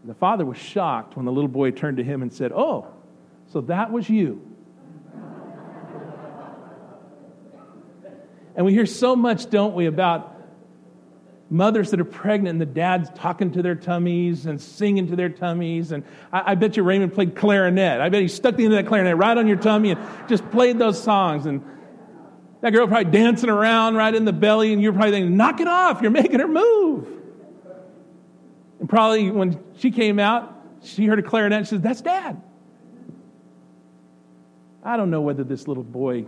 The 0.05 0.13
father 0.13 0.45
was 0.45 0.57
shocked 0.57 1.17
when 1.17 1.25
the 1.25 1.31
little 1.33 1.49
boy 1.49 1.71
turned 1.71 1.97
to 1.97 2.03
him 2.05 2.21
and 2.21 2.31
said, 2.31 2.53
Oh, 2.53 2.87
so 3.51 3.59
that 3.59 3.91
was 3.91 4.09
you. 4.09 4.41
and 8.55 8.65
we 8.65 8.71
hear 8.71 8.85
so 8.85 9.17
much, 9.17 9.49
don't 9.49 9.75
we, 9.75 9.87
about 9.87 10.38
mothers 11.49 11.91
that 11.91 11.99
are 11.99 12.05
pregnant 12.05 12.49
and 12.49 12.61
the 12.61 12.65
dad's 12.65 13.09
talking 13.15 13.51
to 13.51 13.61
their 13.61 13.75
tummies 13.75 14.45
and 14.45 14.61
singing 14.61 15.07
to 15.07 15.15
their 15.15 15.29
tummies. 15.29 15.91
And 15.91 16.03
I, 16.31 16.51
I, 16.51 16.55
bet 16.55 16.77
you 16.77 16.83
Raymond 16.83 17.13
played 17.13 17.35
clarinet. 17.35 18.01
I 18.01 18.09
bet 18.09 18.21
he 18.21 18.27
stuck 18.27 18.55
the 18.55 18.65
end 18.65 18.73
of 18.73 18.77
that 18.77 18.87
clarinet 18.87 19.17
right 19.17 19.35
on 19.35 19.47
your 19.47 19.57
tummy 19.57 19.91
and 19.91 20.29
just 20.29 20.49
played 20.51 20.77
those 20.77 21.01
songs. 21.01 21.45
And 21.45 21.63
that 22.61 22.71
girl 22.71 22.87
probably 22.87 23.11
dancing 23.11 23.49
around 23.49 23.95
right 23.95 24.13
in 24.13 24.25
the 24.25 24.33
belly, 24.33 24.73
and 24.73 24.81
you're 24.81 24.93
probably 24.93 25.11
thinking, 25.11 25.37
knock 25.37 25.59
it 25.59 25.67
off, 25.67 26.01
you're 26.01 26.11
making 26.11 26.39
her 26.39 26.47
move. 26.47 27.07
And 28.79 28.89
probably 28.89 29.31
when 29.31 29.63
she 29.77 29.91
came 29.91 30.19
out, 30.19 30.55
she 30.83 31.05
heard 31.05 31.19
a 31.19 31.23
clarinet 31.23 31.57
and 31.59 31.67
she 31.67 31.71
says, 31.71 31.81
That's 31.81 32.01
dad. 32.01 32.41
I 34.83 34.97
don't 34.97 35.09
know 35.09 35.21
whether 35.21 35.43
this 35.43 35.67
little 35.67 35.83
boy 35.83 36.25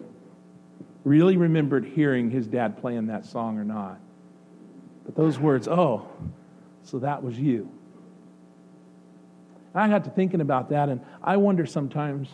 really 1.03 1.37
remembered 1.37 1.85
hearing 1.85 2.29
his 2.29 2.47
dad 2.47 2.79
playing 2.79 3.07
that 3.07 3.25
song 3.25 3.57
or 3.57 3.63
not. 3.63 3.99
But 5.05 5.15
those 5.15 5.39
words, 5.39 5.67
oh, 5.67 6.07
so 6.83 6.99
that 6.99 7.23
was 7.23 7.37
you. 7.37 7.69
I 9.73 9.87
got 9.87 10.03
to 10.03 10.09
thinking 10.09 10.41
about 10.41 10.69
that, 10.69 10.89
and 10.89 11.01
I 11.23 11.37
wonder 11.37 11.65
sometimes 11.65 12.27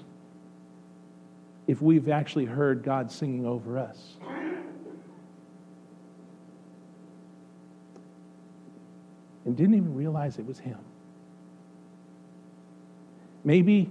if 1.67 1.82
we've 1.82 2.10
actually 2.10 2.45
heard 2.45 2.84
God 2.84 3.12
singing 3.12 3.45
over 3.45 3.77
us. 3.77 4.17
And 9.45 9.56
didn't 9.56 9.75
even 9.75 9.95
realize 9.95 10.39
it 10.39 10.45
was 10.45 10.60
Him. 10.60 10.80
Maybe 13.43 13.89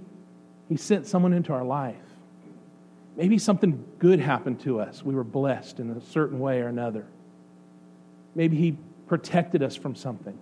He 0.69 0.77
sent 0.77 1.07
someone 1.07 1.33
into 1.33 1.53
our 1.53 1.63
life. 1.63 1.95
Maybe 3.15 3.39
something 3.39 3.83
good 3.97 4.19
happened 4.19 4.59
to 4.61 4.79
us. 4.79 5.03
We 5.03 5.15
were 5.15 5.23
blessed 5.23 5.79
in 5.79 5.89
a 5.89 6.01
certain 6.01 6.39
way 6.39 6.59
or 6.59 6.67
another. 6.67 7.07
Maybe 8.37 8.55
He 8.55 8.77
protected 9.07 9.63
us 9.63 9.75
from 9.75 9.95
something. 9.95 10.37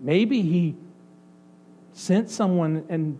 Maybe 0.00 0.42
He 0.42 0.76
sent 1.94 2.28
someone 2.28 2.84
and 2.90 3.18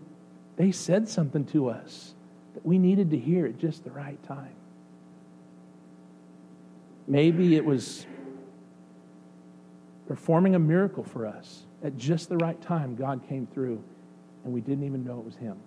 they 0.55 0.71
said 0.71 1.09
something 1.09 1.45
to 1.45 1.69
us 1.69 2.13
that 2.53 2.63
we 2.63 2.77
needed 2.77 3.09
to 3.09 3.17
hear 3.17 3.47
at 3.47 3.57
just 3.57 3.83
the 3.83 3.89
right 3.89 4.21
time. 4.23 4.53
Maybe 7.07 7.55
it 7.55 7.65
was 7.65 8.05
performing 10.07 10.53
a 10.53 10.59
miracle 10.59 11.03
for 11.03 11.25
us 11.25 11.63
at 11.83 11.97
just 11.97 12.29
the 12.29 12.37
right 12.37 12.61
time. 12.61 12.95
God 12.95 13.27
came 13.27 13.47
through 13.47 13.83
and 14.43 14.53
we 14.53 14.61
didn't 14.61 14.83
even 14.83 15.03
know 15.03 15.17
it 15.17 15.25
was 15.25 15.35
Him. 15.35 15.57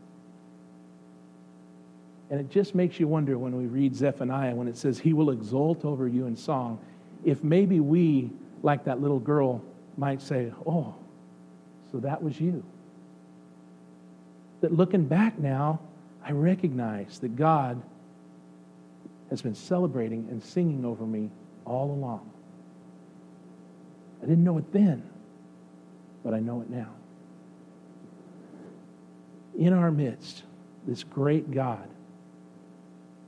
And 2.30 2.38
it 2.38 2.48
just 2.48 2.76
makes 2.76 3.00
you 3.00 3.08
wonder 3.08 3.36
when 3.38 3.56
we 3.56 3.66
read 3.66 3.96
Zephaniah 3.96 4.54
when 4.54 4.68
it 4.68 4.76
says, 4.76 5.00
He 5.00 5.12
will 5.12 5.30
exult 5.30 5.84
over 5.84 6.06
you 6.06 6.26
in 6.26 6.36
song, 6.36 6.78
if 7.24 7.42
maybe 7.42 7.80
we, 7.80 8.30
like 8.62 8.84
that 8.84 9.00
little 9.00 9.18
girl, 9.18 9.62
might 9.96 10.20
say, 10.20 10.52
Oh, 10.66 10.94
so 11.92 11.98
that 11.98 12.22
was 12.22 12.40
you. 12.40 12.64
That 14.60 14.72
looking 14.72 15.06
back 15.06 15.38
now, 15.38 15.80
I 16.24 16.32
recognize 16.32 17.18
that 17.20 17.36
God 17.36 17.82
has 19.30 19.42
been 19.42 19.54
celebrating 19.54 20.26
and 20.30 20.42
singing 20.42 20.84
over 20.84 21.04
me 21.04 21.30
all 21.64 21.90
along. 21.90 22.30
I 24.22 24.26
didn't 24.26 24.44
know 24.44 24.58
it 24.58 24.72
then, 24.72 25.02
but 26.24 26.34
I 26.34 26.40
know 26.40 26.60
it 26.62 26.70
now. 26.70 26.90
In 29.58 29.72
our 29.72 29.90
midst, 29.90 30.42
this 30.86 31.04
great 31.04 31.50
God 31.50 31.88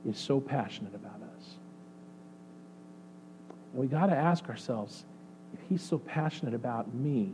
is 0.07 0.17
so 0.17 0.39
passionate 0.39 0.95
about 0.95 1.21
us. 1.21 1.26
And 3.77 3.83
we 3.83 3.95
got 3.95 4.07
to 4.07 4.15
ask 4.15 4.49
ourselves 4.49 5.05
if 5.53 5.59
he's 5.69 5.83
so 5.83 5.99
passionate 5.99 6.55
about 6.55 6.95
me, 6.95 7.31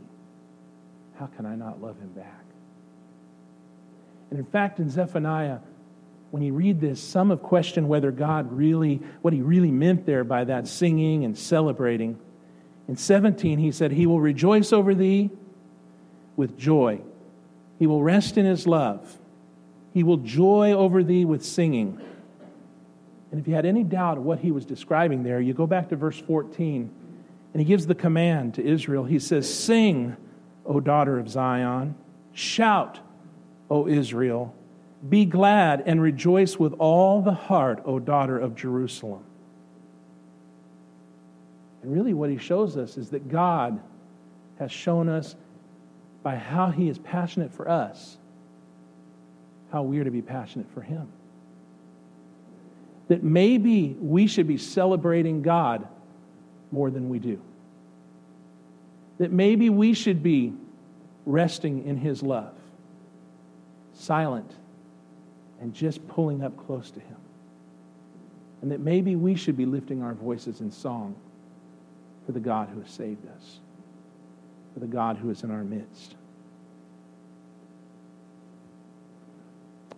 how 1.18 1.24
can 1.24 1.46
I 1.46 1.54
not 1.54 1.80
love 1.80 1.98
him 1.98 2.10
back? 2.10 2.44
And 4.28 4.38
in 4.38 4.44
fact, 4.44 4.78
in 4.78 4.90
Zephaniah, 4.90 5.60
when 6.32 6.42
you 6.42 6.52
read 6.52 6.82
this, 6.82 7.02
some 7.02 7.30
have 7.30 7.42
questioned 7.42 7.88
whether 7.88 8.10
God 8.10 8.52
really, 8.52 8.96
what 9.22 9.32
he 9.32 9.40
really 9.40 9.70
meant 9.70 10.04
there 10.04 10.22
by 10.22 10.44
that 10.44 10.68
singing 10.68 11.24
and 11.24 11.38
celebrating. 11.38 12.18
In 12.88 12.98
17, 12.98 13.58
he 13.58 13.72
said, 13.72 13.92
He 13.92 14.04
will 14.04 14.20
rejoice 14.20 14.70
over 14.70 14.94
thee 14.94 15.30
with 16.36 16.58
joy. 16.58 17.00
He 17.78 17.86
will 17.86 18.02
rest 18.02 18.36
in 18.36 18.44
his 18.44 18.66
love. 18.66 19.16
He 19.94 20.02
will 20.02 20.18
joy 20.18 20.72
over 20.72 21.02
thee 21.02 21.24
with 21.24 21.42
singing. 21.42 22.02
And 23.34 23.40
if 23.40 23.48
you 23.48 23.54
had 23.56 23.66
any 23.66 23.82
doubt 23.82 24.16
of 24.16 24.22
what 24.22 24.38
he 24.38 24.52
was 24.52 24.64
describing 24.64 25.24
there, 25.24 25.40
you 25.40 25.54
go 25.54 25.66
back 25.66 25.88
to 25.88 25.96
verse 25.96 26.16
14, 26.20 26.88
and 27.52 27.60
he 27.60 27.64
gives 27.64 27.84
the 27.84 27.94
command 27.96 28.54
to 28.54 28.64
Israel. 28.64 29.02
He 29.02 29.18
says, 29.18 29.52
Sing, 29.52 30.16
O 30.64 30.78
daughter 30.78 31.18
of 31.18 31.28
Zion, 31.28 31.96
shout, 32.32 33.00
O 33.68 33.88
Israel, 33.88 34.54
be 35.08 35.24
glad 35.24 35.82
and 35.84 36.00
rejoice 36.00 36.60
with 36.60 36.74
all 36.74 37.22
the 37.22 37.34
heart, 37.34 37.82
O 37.84 37.98
daughter 37.98 38.38
of 38.38 38.54
Jerusalem. 38.54 39.24
And 41.82 41.92
really, 41.92 42.14
what 42.14 42.30
he 42.30 42.38
shows 42.38 42.76
us 42.76 42.96
is 42.96 43.10
that 43.10 43.28
God 43.28 43.80
has 44.60 44.70
shown 44.70 45.08
us 45.08 45.34
by 46.22 46.36
how 46.36 46.70
he 46.70 46.88
is 46.88 47.00
passionate 47.00 47.52
for 47.52 47.68
us, 47.68 48.16
how 49.72 49.82
we 49.82 49.98
are 49.98 50.04
to 50.04 50.12
be 50.12 50.22
passionate 50.22 50.70
for 50.70 50.82
him 50.82 51.08
that 53.08 53.22
maybe 53.22 53.96
we 54.00 54.26
should 54.26 54.46
be 54.46 54.56
celebrating 54.56 55.42
God 55.42 55.86
more 56.72 56.90
than 56.90 57.08
we 57.08 57.18
do. 57.18 57.40
That 59.18 59.30
maybe 59.30 59.70
we 59.70 59.94
should 59.94 60.22
be 60.22 60.52
resting 61.26 61.86
in 61.86 61.96
His 61.96 62.22
love, 62.22 62.54
silent, 63.92 64.50
and 65.60 65.72
just 65.72 66.06
pulling 66.08 66.42
up 66.42 66.56
close 66.66 66.90
to 66.90 67.00
Him. 67.00 67.16
And 68.62 68.70
that 68.70 68.80
maybe 68.80 69.14
we 69.14 69.34
should 69.34 69.56
be 69.56 69.66
lifting 69.66 70.02
our 70.02 70.14
voices 70.14 70.60
in 70.60 70.70
song 70.70 71.14
for 72.24 72.32
the 72.32 72.40
God 72.40 72.70
who 72.70 72.80
has 72.80 72.90
saved 72.90 73.26
us, 73.36 73.60
for 74.72 74.80
the 74.80 74.86
God 74.86 75.18
who 75.18 75.30
is 75.30 75.42
in 75.42 75.50
our 75.50 75.64
midst. 75.64 76.16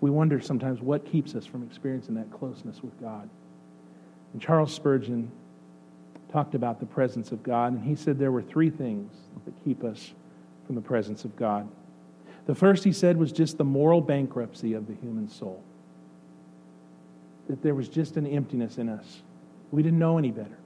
We 0.01 0.11
wonder 0.11 0.41
sometimes 0.41 0.81
what 0.81 1.11
keeps 1.11 1.35
us 1.35 1.47
from 1.47 1.63
experiencing 1.63 2.15
that 2.15 2.31
closeness 2.31 2.83
with 2.83 3.01
God. 3.01 3.29
And 4.33 4.43
Charles 4.43 4.75
Spurgeon 4.75 5.31
talked 6.31 6.55
about 6.55 6.81
the 6.81 6.87
presence 6.87 7.33
of 7.33 7.43
God, 7.43 7.73
and 7.73 7.83
he 7.83 7.95
said 7.95 8.19
there 8.19 8.33
were 8.33 8.43
three 8.43 8.71
things 8.71 9.13
that 9.45 9.55
keep 9.65 9.83
us 9.85 10.13
from 10.67 10.75
the 10.75 10.81
presence 10.81 11.25
of 11.25 11.37
God. 11.37 11.69
The 12.47 12.55
first, 12.55 12.85
he 12.85 12.93
said, 12.93 13.17
was 13.17 13.33
just 13.33 13.59
the 13.59 13.65
moral 13.65 14.01
bankruptcy 14.01 14.75
of 14.75 14.87
the 14.87 14.95
human 14.95 15.29
soul. 15.29 15.63
That 17.49 17.63
there 17.63 17.75
was 17.75 17.89
just 17.89 18.17
an 18.17 18.27
emptiness 18.27 18.79
in 18.79 18.89
us. 18.89 19.23
We 19.71 19.83
didn't 19.83 19.99
know 19.99 20.19
any 20.19 20.31
better. 20.31 20.59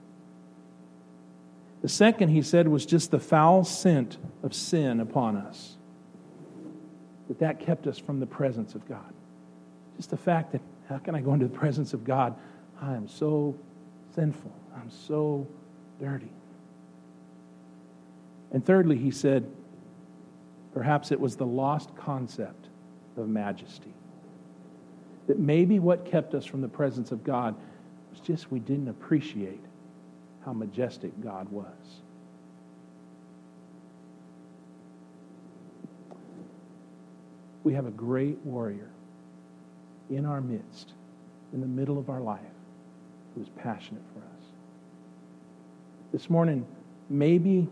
The 1.82 1.88
second, 1.88 2.28
he 2.28 2.42
said, 2.42 2.68
was 2.68 2.84
just 2.84 3.10
the 3.10 3.20
foul 3.20 3.64
scent 3.64 4.18
of 4.42 4.54
sin 4.54 5.00
upon 5.00 5.36
us. 5.36 5.76
That 7.28 7.38
that 7.38 7.60
kept 7.60 7.86
us 7.86 7.98
from 7.98 8.20
the 8.20 8.26
presence 8.26 8.74
of 8.74 8.86
God. 8.88 9.12
Just 10.00 10.08
the 10.08 10.16
fact 10.16 10.52
that 10.52 10.62
how 10.88 10.96
can 10.96 11.14
I 11.14 11.20
go 11.20 11.34
into 11.34 11.46
the 11.46 11.54
presence 11.54 11.92
of 11.92 12.04
God? 12.04 12.34
I 12.80 12.94
am 12.94 13.06
so 13.06 13.54
sinful. 14.14 14.50
I'm 14.74 14.88
so 14.88 15.46
dirty. 16.00 16.32
And 18.50 18.64
thirdly, 18.64 18.96
he 18.96 19.10
said, 19.10 19.46
perhaps 20.72 21.12
it 21.12 21.20
was 21.20 21.36
the 21.36 21.44
lost 21.44 21.94
concept 21.96 22.70
of 23.18 23.28
majesty. 23.28 23.92
That 25.26 25.38
maybe 25.38 25.78
what 25.78 26.06
kept 26.06 26.32
us 26.32 26.46
from 26.46 26.62
the 26.62 26.68
presence 26.68 27.12
of 27.12 27.22
God 27.22 27.54
was 28.10 28.20
just 28.20 28.50
we 28.50 28.58
didn't 28.58 28.88
appreciate 28.88 29.60
how 30.46 30.54
majestic 30.54 31.12
God 31.20 31.46
was. 31.50 31.66
We 37.64 37.74
have 37.74 37.84
a 37.84 37.90
great 37.90 38.38
warrior 38.38 38.88
in 40.10 40.26
our 40.26 40.40
midst, 40.40 40.92
in 41.52 41.60
the 41.60 41.66
middle 41.66 41.98
of 41.98 42.10
our 42.10 42.20
life, 42.20 42.40
who 43.34 43.42
is 43.42 43.48
passionate 43.48 44.02
for 44.12 44.20
us. 44.20 44.44
This 46.12 46.28
morning, 46.28 46.66
maybe 47.08 47.68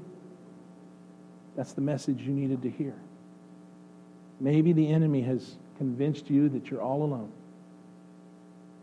that's 1.56 1.72
the 1.72 1.80
message 1.80 2.22
you 2.22 2.32
needed 2.32 2.62
to 2.62 2.70
hear. 2.70 2.94
Maybe 4.40 4.72
the 4.72 4.88
enemy 4.88 5.22
has 5.22 5.56
convinced 5.76 6.30
you 6.30 6.48
that 6.50 6.70
you're 6.70 6.80
all 6.80 7.02
alone. 7.02 7.32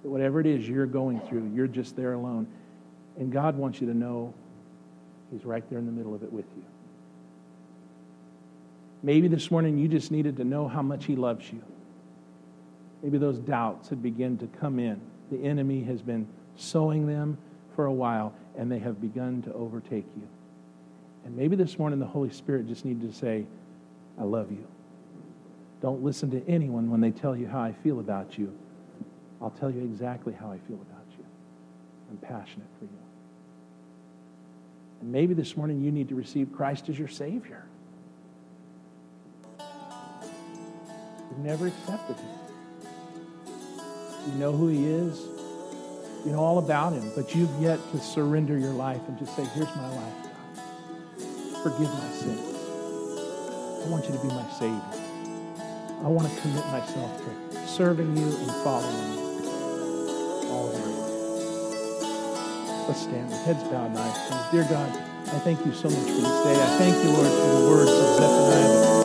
That 0.03 0.09
whatever 0.09 0.41
it 0.41 0.45
is 0.45 0.67
you're 0.67 0.85
going 0.85 1.21
through, 1.21 1.51
you're 1.53 1.67
just 1.67 1.95
there 1.95 2.13
alone. 2.13 2.47
And 3.17 3.31
God 3.31 3.55
wants 3.57 3.79
you 3.79 3.87
to 3.87 3.93
know 3.93 4.33
He's 5.31 5.45
right 5.45 5.67
there 5.69 5.79
in 5.79 5.85
the 5.85 5.91
middle 5.91 6.13
of 6.13 6.23
it 6.23 6.31
with 6.31 6.45
you. 6.55 6.63
Maybe 9.01 9.27
this 9.27 9.49
morning 9.49 9.77
you 9.77 9.87
just 9.87 10.11
needed 10.11 10.37
to 10.37 10.43
know 10.43 10.67
how 10.67 10.81
much 10.81 11.05
He 11.05 11.15
loves 11.15 11.51
you. 11.51 11.63
Maybe 13.05 13.19
those 13.19 13.37
doubts 13.37 13.89
had 13.89 14.01
begun 14.01 14.35
to 14.39 14.47
come 14.47 14.79
in. 14.79 14.99
The 15.29 15.43
enemy 15.43 15.83
has 15.83 16.01
been 16.01 16.27
sowing 16.55 17.05
them 17.05 17.37
for 17.75 17.85
a 17.85 17.93
while, 17.93 18.33
and 18.57 18.71
they 18.71 18.79
have 18.79 18.99
begun 18.99 19.43
to 19.43 19.53
overtake 19.53 20.07
you. 20.17 20.27
And 21.23 21.37
maybe 21.37 21.55
this 21.55 21.77
morning 21.77 21.99
the 21.99 22.07
Holy 22.07 22.31
Spirit 22.31 22.67
just 22.67 22.83
needed 22.83 23.07
to 23.07 23.15
say, 23.15 23.45
I 24.19 24.23
love 24.23 24.51
you. 24.51 24.65
Don't 25.83 26.01
listen 26.01 26.31
to 26.31 26.43
anyone 26.49 26.89
when 26.89 26.99
they 26.99 27.11
tell 27.11 27.37
you 27.37 27.47
how 27.47 27.61
I 27.61 27.73
feel 27.73 27.99
about 27.99 28.39
you. 28.39 28.51
I'll 29.39 29.51
tell 29.51 29.69
you 29.69 29.81
exactly 29.81 30.33
how 30.33 30.47
I 30.47 30.57
feel 30.67 30.81
about 30.81 31.05
you. 31.15 31.25
I'm 32.09 32.17
passionate 32.17 32.69
for 32.79 32.85
you. 32.85 33.01
And 35.01 35.11
maybe 35.11 35.35
this 35.35 35.55
morning 35.55 35.79
you 35.79 35.91
need 35.91 36.09
to 36.09 36.15
receive 36.15 36.51
Christ 36.51 36.89
as 36.89 36.97
your 36.97 37.07
Savior. 37.07 37.65
You've 39.59 41.37
never 41.43 41.67
accepted 41.67 42.15
Him. 42.15 42.44
You 44.27 44.33
know 44.33 44.51
who 44.51 44.67
He 44.67 44.85
is. 44.85 45.19
You 46.25 46.31
know 46.31 46.39
all 46.39 46.57
about 46.57 46.93
Him, 46.93 47.11
but 47.15 47.35
you've 47.35 47.51
yet 47.61 47.79
to 47.91 47.99
surrender 47.99 48.57
your 48.57 48.73
life 48.73 49.01
and 49.07 49.17
just 49.19 49.35
say, 49.35 49.45
Here's 49.53 49.73
my 49.75 49.89
life, 49.89 50.13
God. 50.23 51.63
Forgive 51.63 51.93
my 51.93 52.09
sins. 52.11 52.55
I 53.85 53.87
want 53.89 54.05
you 54.05 54.13
to 54.13 54.19
be 54.21 54.27
my 54.29 54.49
Savior. 54.51 54.81
I 56.03 56.07
want 56.07 56.31
to 56.31 56.41
commit 56.41 56.65
myself 56.67 57.21
to 57.23 57.67
serving 57.67 58.17
you 58.17 58.25
and 58.25 58.51
following 58.63 59.13
you 59.13 60.49
all 60.49 60.67
the 60.69 60.79
way. 60.79 61.17
Let's 62.87 63.01
stand 63.01 63.29
with 63.29 63.41
heads 63.45 63.63
bowed 63.63 63.91
and 63.91 63.99
eyes 63.99 64.27
closed. 64.27 64.51
Dear 64.51 64.67
God, 64.69 64.89
I 65.27 65.39
thank 65.39 65.65
you 65.65 65.73
so 65.73 65.89
much 65.89 65.99
for 65.99 66.21
this 66.21 66.43
day. 66.43 66.55
I 66.55 66.77
thank 66.79 67.03
you, 67.03 67.11
Lord, 67.11 67.27
for 67.27 67.61
the 67.61 67.69
words 67.69 67.91
of 67.91 68.15
Zephaniah 68.17 69.04